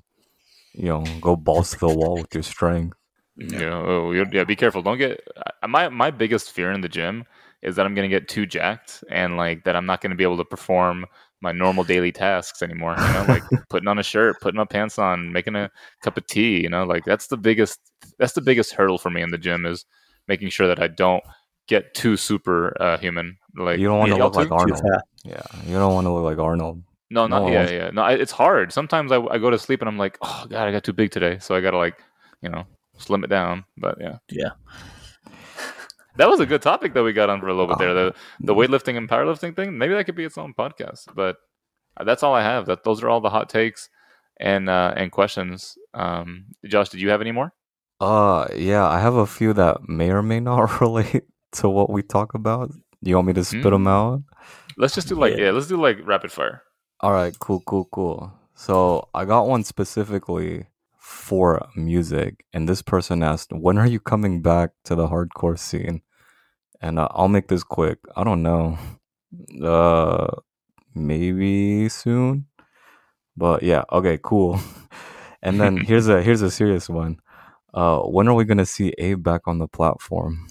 [0.72, 2.96] you know, go balls to the wall with your strength.
[3.36, 4.44] Yeah, oh, you- yeah.
[4.44, 4.82] Be careful.
[4.82, 5.20] Don't get
[5.66, 7.24] my my biggest fear in the gym
[7.64, 10.36] is that I'm gonna get too jacked and like that I'm not gonna be able
[10.36, 11.06] to perform
[11.40, 12.94] my normal daily tasks anymore.
[12.96, 15.70] You know, like putting on a shirt, putting my pants on, making a
[16.02, 16.62] cup of tea.
[16.62, 17.80] You know, like that's the biggest
[18.18, 19.84] that's the biggest hurdle for me in the gym is
[20.28, 21.22] making sure that I don't
[21.66, 23.36] get too super uh, human.
[23.56, 24.50] Like you don't want to y'all look like?
[24.50, 24.80] Arnold.
[25.24, 26.82] Yeah, you don't want to look like Arnold.
[27.10, 27.90] No, No not one yeah, yeah.
[27.90, 28.72] No, I, it's hard.
[28.72, 31.10] Sometimes I, I go to sleep and I'm like, oh god, I got too big
[31.10, 31.98] today, so I gotta like,
[32.42, 32.66] you know
[32.98, 33.64] slim it down.
[33.76, 34.50] But yeah, Yeah.
[36.16, 37.94] That was a good topic that we got on for a little bit there.
[37.94, 39.76] The the weightlifting and powerlifting thing.
[39.78, 41.06] Maybe that could be its own podcast.
[41.14, 41.36] But
[42.04, 42.66] that's all I have.
[42.66, 43.88] That those are all the hot takes
[44.40, 45.76] and uh, and questions.
[45.94, 47.52] Um, Josh, did you have any more?
[48.00, 52.02] Uh, yeah, I have a few that may or may not relate to what we
[52.02, 52.70] talk about.
[53.02, 53.88] Do you want me to spit them Mm.
[53.88, 54.22] out?
[54.76, 55.44] Let's just do like Yeah.
[55.46, 56.62] yeah, let's do like rapid fire.
[57.00, 58.32] All right, cool, cool, cool.
[58.54, 60.66] So I got one specifically
[61.04, 66.00] for music, and this person asked, "When are you coming back to the hardcore scene?"
[66.80, 67.98] And uh, I'll make this quick.
[68.16, 68.78] I don't know.
[69.62, 70.28] Uh,
[70.94, 72.46] maybe soon.
[73.36, 74.60] But yeah, okay, cool.
[75.42, 77.18] and then here's a here's a serious one.
[77.74, 80.46] Uh, when are we gonna see Abe back on the platform?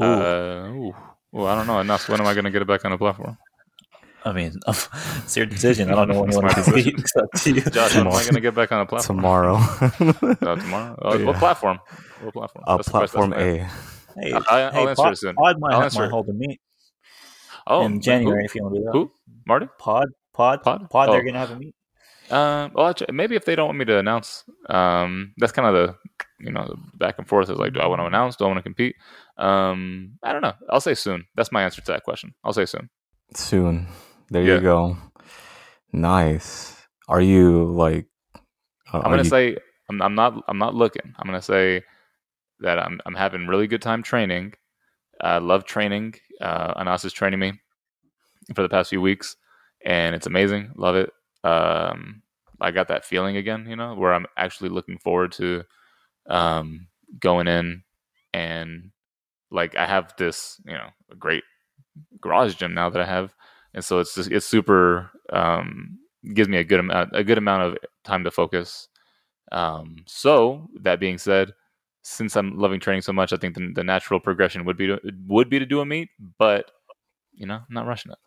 [0.00, 0.94] Ooh, Uh, ooh.
[1.32, 1.80] Well, I don't know.
[1.80, 2.08] Enough.
[2.08, 3.36] When am I going to get it back on the platform?
[4.24, 5.90] I mean, it's your decision.
[5.90, 6.82] I don't know when you It's want my to decision.
[6.82, 6.98] speak.
[7.04, 7.60] It's up to you.
[7.70, 9.18] Josh, when am I going to get back on the platform?
[9.18, 9.56] Tomorrow.
[10.48, 10.94] Uh, tomorrow.
[11.00, 11.78] Uh, What platform?
[12.22, 12.64] What platform?
[12.66, 13.36] uh, That's platform A.
[14.20, 15.34] Hey, I- I'll hey, answer Pod, it soon.
[15.36, 16.60] Pod might, I'll answer might hold a meet
[17.66, 18.92] Oh, in January if you want to do that.
[18.92, 18.98] Who?
[19.04, 19.12] Who?
[19.46, 19.66] Marty?
[19.78, 20.90] Pod, Pod, Pod?
[20.90, 21.08] Pod.
[21.08, 21.12] Oh.
[21.12, 21.74] They're gonna have a meet.
[22.30, 25.74] Um, well, actually, maybe if they don't want me to announce, um, that's kind of
[25.74, 25.96] the,
[26.44, 28.36] you know, the back and forth is like, do I want to announce?
[28.36, 28.96] Do I want to compete?
[29.38, 30.52] Um, I don't know.
[30.68, 31.24] I'll say soon.
[31.36, 32.34] That's my answer to that question.
[32.44, 32.90] I'll say soon.
[33.34, 33.86] Soon.
[34.30, 34.56] There Yeah.
[34.56, 34.96] you go.
[35.92, 36.76] Nice.
[37.08, 38.06] Are you like?
[38.92, 39.56] Uh, I'm gonna you- say
[39.88, 41.14] I'm, I'm not I'm not looking.
[41.18, 41.82] I'm gonna say
[42.60, 44.54] that I'm I'm having really good time training.
[45.20, 46.14] I love training.
[46.40, 47.60] Uh, Anas is training me
[48.54, 49.36] for the past few weeks,
[49.84, 50.72] and it's amazing.
[50.76, 51.10] Love it.
[51.44, 52.22] Um,
[52.60, 55.64] I got that feeling again, you know, where I'm actually looking forward to
[56.28, 56.88] um,
[57.20, 57.82] going in
[58.34, 58.90] and
[59.50, 61.44] like I have this, you know, a great
[62.20, 63.34] garage gym now that I have,
[63.78, 65.98] and so it's just it's super um,
[66.34, 68.88] gives me a good amount a good amount of time to focus.
[69.52, 71.52] Um, so that being said,
[72.02, 74.98] since I'm loving training so much, I think the, the natural progression would be to,
[75.26, 76.08] would be to do a meet,
[76.38, 76.70] but
[77.32, 78.18] you know, I'm not rushing it.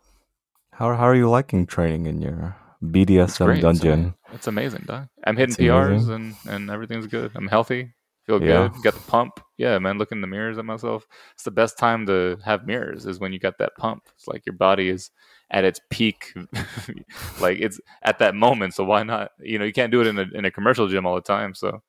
[0.72, 3.52] How how are you liking training in your It's BDSM.
[3.52, 3.92] It's dungeon?
[3.92, 5.08] ama- It's, amazing, dog.
[5.26, 6.14] I'm hitting It's PRs amazing.
[6.14, 7.30] and and everything's good.
[7.34, 7.92] I'm healthy.
[8.26, 8.68] Feel Yeah.
[8.68, 8.82] good.
[8.82, 9.32] Got the pump.
[9.58, 9.98] Yeah, man.
[9.98, 11.06] Look in the mirrors at myself.
[11.34, 14.02] It's the best time to have mirrors is when you got that pump.
[14.14, 15.10] It's like your body is
[15.52, 16.34] at its peak,
[17.40, 18.74] like it's at that moment.
[18.74, 19.30] So why not?
[19.40, 21.54] You know, you can't do it in a in a commercial gym all the time.
[21.54, 21.82] So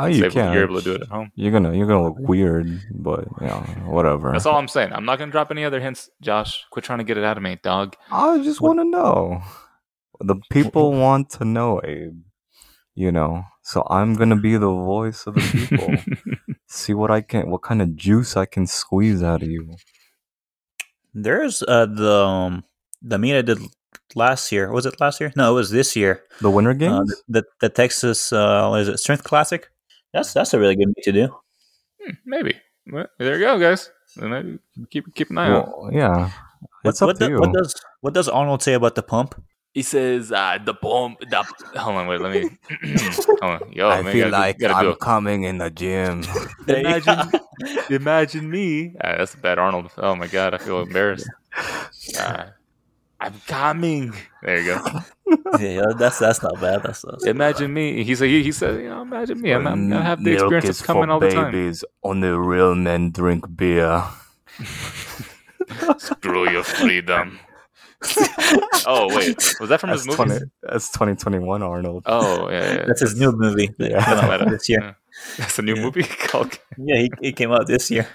[0.00, 0.52] Oh, you can.
[0.52, 1.32] You're able to do it at home.
[1.34, 4.30] You're gonna you're gonna look weird, but you know, whatever.
[4.30, 4.92] That's all I'm saying.
[4.92, 6.64] I'm not gonna drop any other hints, Josh.
[6.70, 7.96] Quit trying to get it out of me, dog.
[8.10, 9.42] I just want to know.
[10.20, 12.22] The people want to know, Abe.
[12.94, 16.44] You know, so I'm gonna be the voice of the people.
[16.68, 19.74] See what I can, what kind of juice I can squeeze out of you.
[21.12, 22.64] There's uh, the um,
[23.02, 23.58] the meet I did
[24.14, 24.70] last year.
[24.72, 25.32] Was it last year?
[25.36, 26.22] No, it was this year.
[26.40, 27.08] The Winter Uh, Games.
[27.28, 29.68] the, the the Texas uh, what is it Strength Classic?
[30.12, 31.28] That's that's a really good meet to do.
[32.02, 32.54] Hmm, Maybe.
[32.90, 33.90] Well, there you go, guys.
[34.20, 34.58] And
[34.90, 35.68] keep keep an eye out.
[35.78, 36.30] well, yeah,
[36.82, 37.40] What, up what, to do- you.
[37.40, 39.34] what does what does Arnold say about the pump?
[39.74, 41.20] He says, uh, the pump.
[41.20, 41.44] The,
[41.78, 42.48] hold on, wait, let me.
[43.42, 43.70] hold on.
[43.70, 44.98] Yo, man, you gotta, do- gotta do it.
[44.98, 46.24] coming in the gym.
[46.66, 47.30] Imagine,
[47.90, 48.94] imagine me.
[49.04, 49.90] Ah, that's a bad Arnold.
[49.98, 51.28] Oh my god, I feel embarrassed.
[52.18, 52.46] Uh,
[53.20, 54.14] I'm coming.
[54.42, 55.00] There you go.
[55.58, 56.82] yeah, that's that's not bad.
[56.84, 58.04] That's, that's Imagine me.
[58.04, 58.28] He said.
[58.28, 59.52] He, he said, you know, imagine me.
[59.52, 61.52] I'm, I'm, I have the experience of coming all the time.
[61.52, 64.04] Babies Only real men drink beer.
[65.98, 67.40] Screw your freedom.
[68.86, 70.38] oh wait, was that from That's his movie?
[70.38, 72.04] 20, that's 2021 Arnold.
[72.06, 72.84] Oh yeah, yeah.
[72.86, 73.70] that's his new movie.
[73.76, 74.04] Yeah.
[74.04, 74.80] came this year.
[74.80, 74.94] Yeah.
[75.38, 75.82] That's a new Yeah.
[75.82, 78.06] movie called Yeah, he, he came out this year.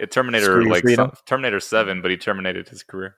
[0.00, 3.14] it Terminator, Screw like some- Terminator Seven, but he terminated his career.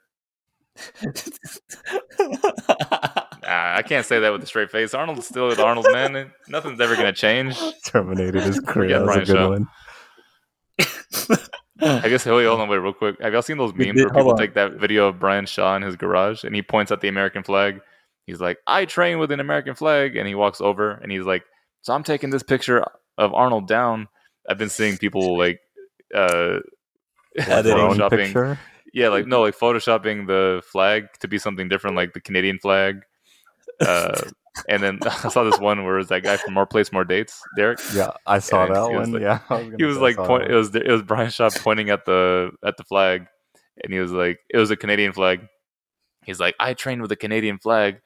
[3.52, 4.94] Ah, I can't say that with a straight face.
[4.94, 6.30] Arnold's still with Arnold, man.
[6.48, 7.58] Nothing's ever gonna change.
[7.84, 8.90] Terminated his career.
[8.90, 9.68] Yeah, That was a good one.
[11.82, 12.26] I guess.
[12.26, 13.16] Wait, hold on, wait, real quick.
[13.20, 15.82] Have y'all seen those memes did- where people take that video of Brian Shaw in
[15.82, 17.80] his garage and he points at the American flag?
[18.26, 21.42] He's like, "I train with an American flag," and he walks over and he's like,
[21.80, 22.84] "So I'm taking this picture
[23.18, 24.08] of Arnold down."
[24.48, 25.60] I've been seeing people like,
[26.14, 26.58] uh,
[28.26, 28.58] picture.
[28.92, 33.02] Yeah, like no, like photoshopping the flag to be something different, like the Canadian flag.
[33.80, 34.20] Uh,
[34.68, 37.04] and then I saw this one where it was that guy from More Plates, More
[37.04, 37.78] Dates, Derek.
[37.94, 39.12] Yeah, I saw And that he was one.
[39.12, 42.04] like- yeah, gonna He was like, point, it was it was Brian Shaw pointing at
[42.04, 43.26] the at the flag,
[43.82, 45.46] and he was like, it was a Canadian flag.
[46.24, 48.00] He's like, I trained with a Canadian flag,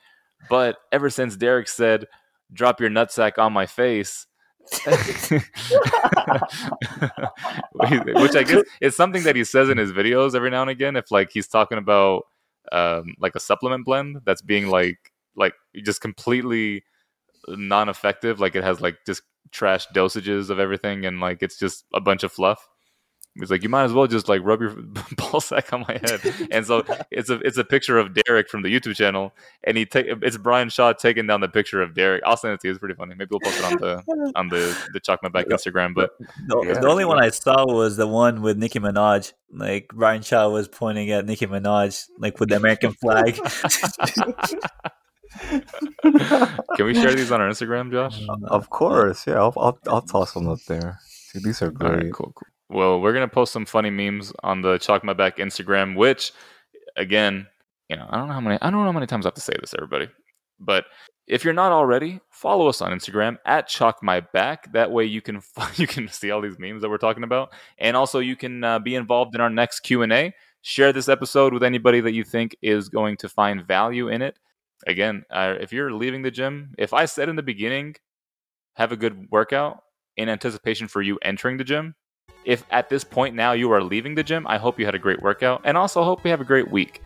[0.48, 2.06] but ever since Derek said,
[2.52, 4.26] "Drop your nutsack on my face."
[7.74, 10.96] Which I guess it's something that he says in his videos every now and again.
[10.96, 12.26] If like he's talking about
[12.72, 15.54] um, like a supplement blend that's being like like
[15.84, 16.84] just completely
[17.48, 22.00] non-effective, like it has like just trash dosages of everything, and like it's just a
[22.00, 22.68] bunch of fluff.
[23.36, 24.70] He's like, you might as well just like rub your
[25.16, 26.20] ball sack on my head.
[26.52, 29.84] And so it's a it's a picture of Derek from the YouTube channel, and he
[29.86, 32.22] take it's Brian Shaw taking down the picture of Derek.
[32.24, 32.72] I'll send it to you.
[32.72, 33.16] It's pretty funny.
[33.16, 35.94] Maybe we'll post it on the on the the Chalk My Back Instagram.
[35.94, 36.10] But
[36.46, 36.78] The, Yeah.
[36.80, 39.32] the only one I saw was the one with Nicki Minaj.
[39.52, 43.34] Like Brian Shaw was pointing at Nicki Minaj, like with the American flag.
[46.76, 48.20] can we share these on our Instagram, Josh?
[48.44, 49.34] Of course, yeah.
[49.40, 50.98] I'll I'll, I'll toss them up there.
[51.32, 52.04] Dude, these are great.
[52.04, 52.48] right, cool, cool.
[52.68, 56.32] Well, we're gonna post some funny memes on the Chalk My Back Instagram, which,
[56.96, 57.46] again,
[57.88, 59.34] you know, I don't know how many, I don't know how many times I have
[59.34, 60.08] to say this, everybody,
[60.58, 60.86] but
[61.26, 64.70] if you're not already, follow us on Instagram at Chalk My Back.
[64.72, 65.40] That way, you can
[65.76, 68.78] you can see all these memes that we're talking about, and also you can uh,
[68.78, 70.32] be involved in our next Q and A.
[70.62, 74.38] Share this episode with anybody that you think is going to find value in it.
[74.86, 77.96] Again, uh, if you're leaving the gym, if I said in the beginning,
[78.76, 79.82] have a good workout
[80.16, 81.94] in anticipation for you entering the gym,
[82.44, 84.98] if at this point now you are leaving the gym, I hope you had a
[84.98, 87.02] great workout and also hope you have a great week.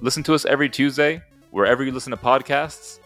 [0.00, 2.98] Listen to us every Tuesday, wherever you listen to podcasts.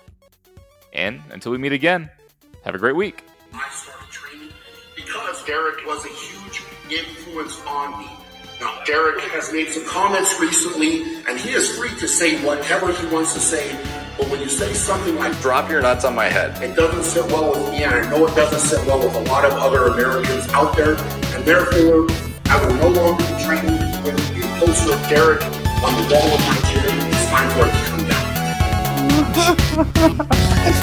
[0.92, 2.10] And until we meet again,
[2.64, 3.24] have a great week.
[3.54, 4.50] I started training
[4.94, 8.08] because Derek was a huge influence on me.
[8.60, 13.06] Now, Derek has made some comments recently, and he is free to say whatever he
[13.06, 13.76] wants to say.
[14.16, 16.62] But when you say something like Drop your nuts on my head.
[16.62, 19.30] it doesn't sit well with me, and I know it doesn't sit well with a
[19.32, 20.94] lot of other Americans out there,
[21.44, 22.06] therefore,
[22.46, 24.20] I will no longer be training with a
[24.58, 25.42] poster of Derek
[25.82, 26.84] on the wall of my gym.
[27.10, 28.22] It's time for it to come down.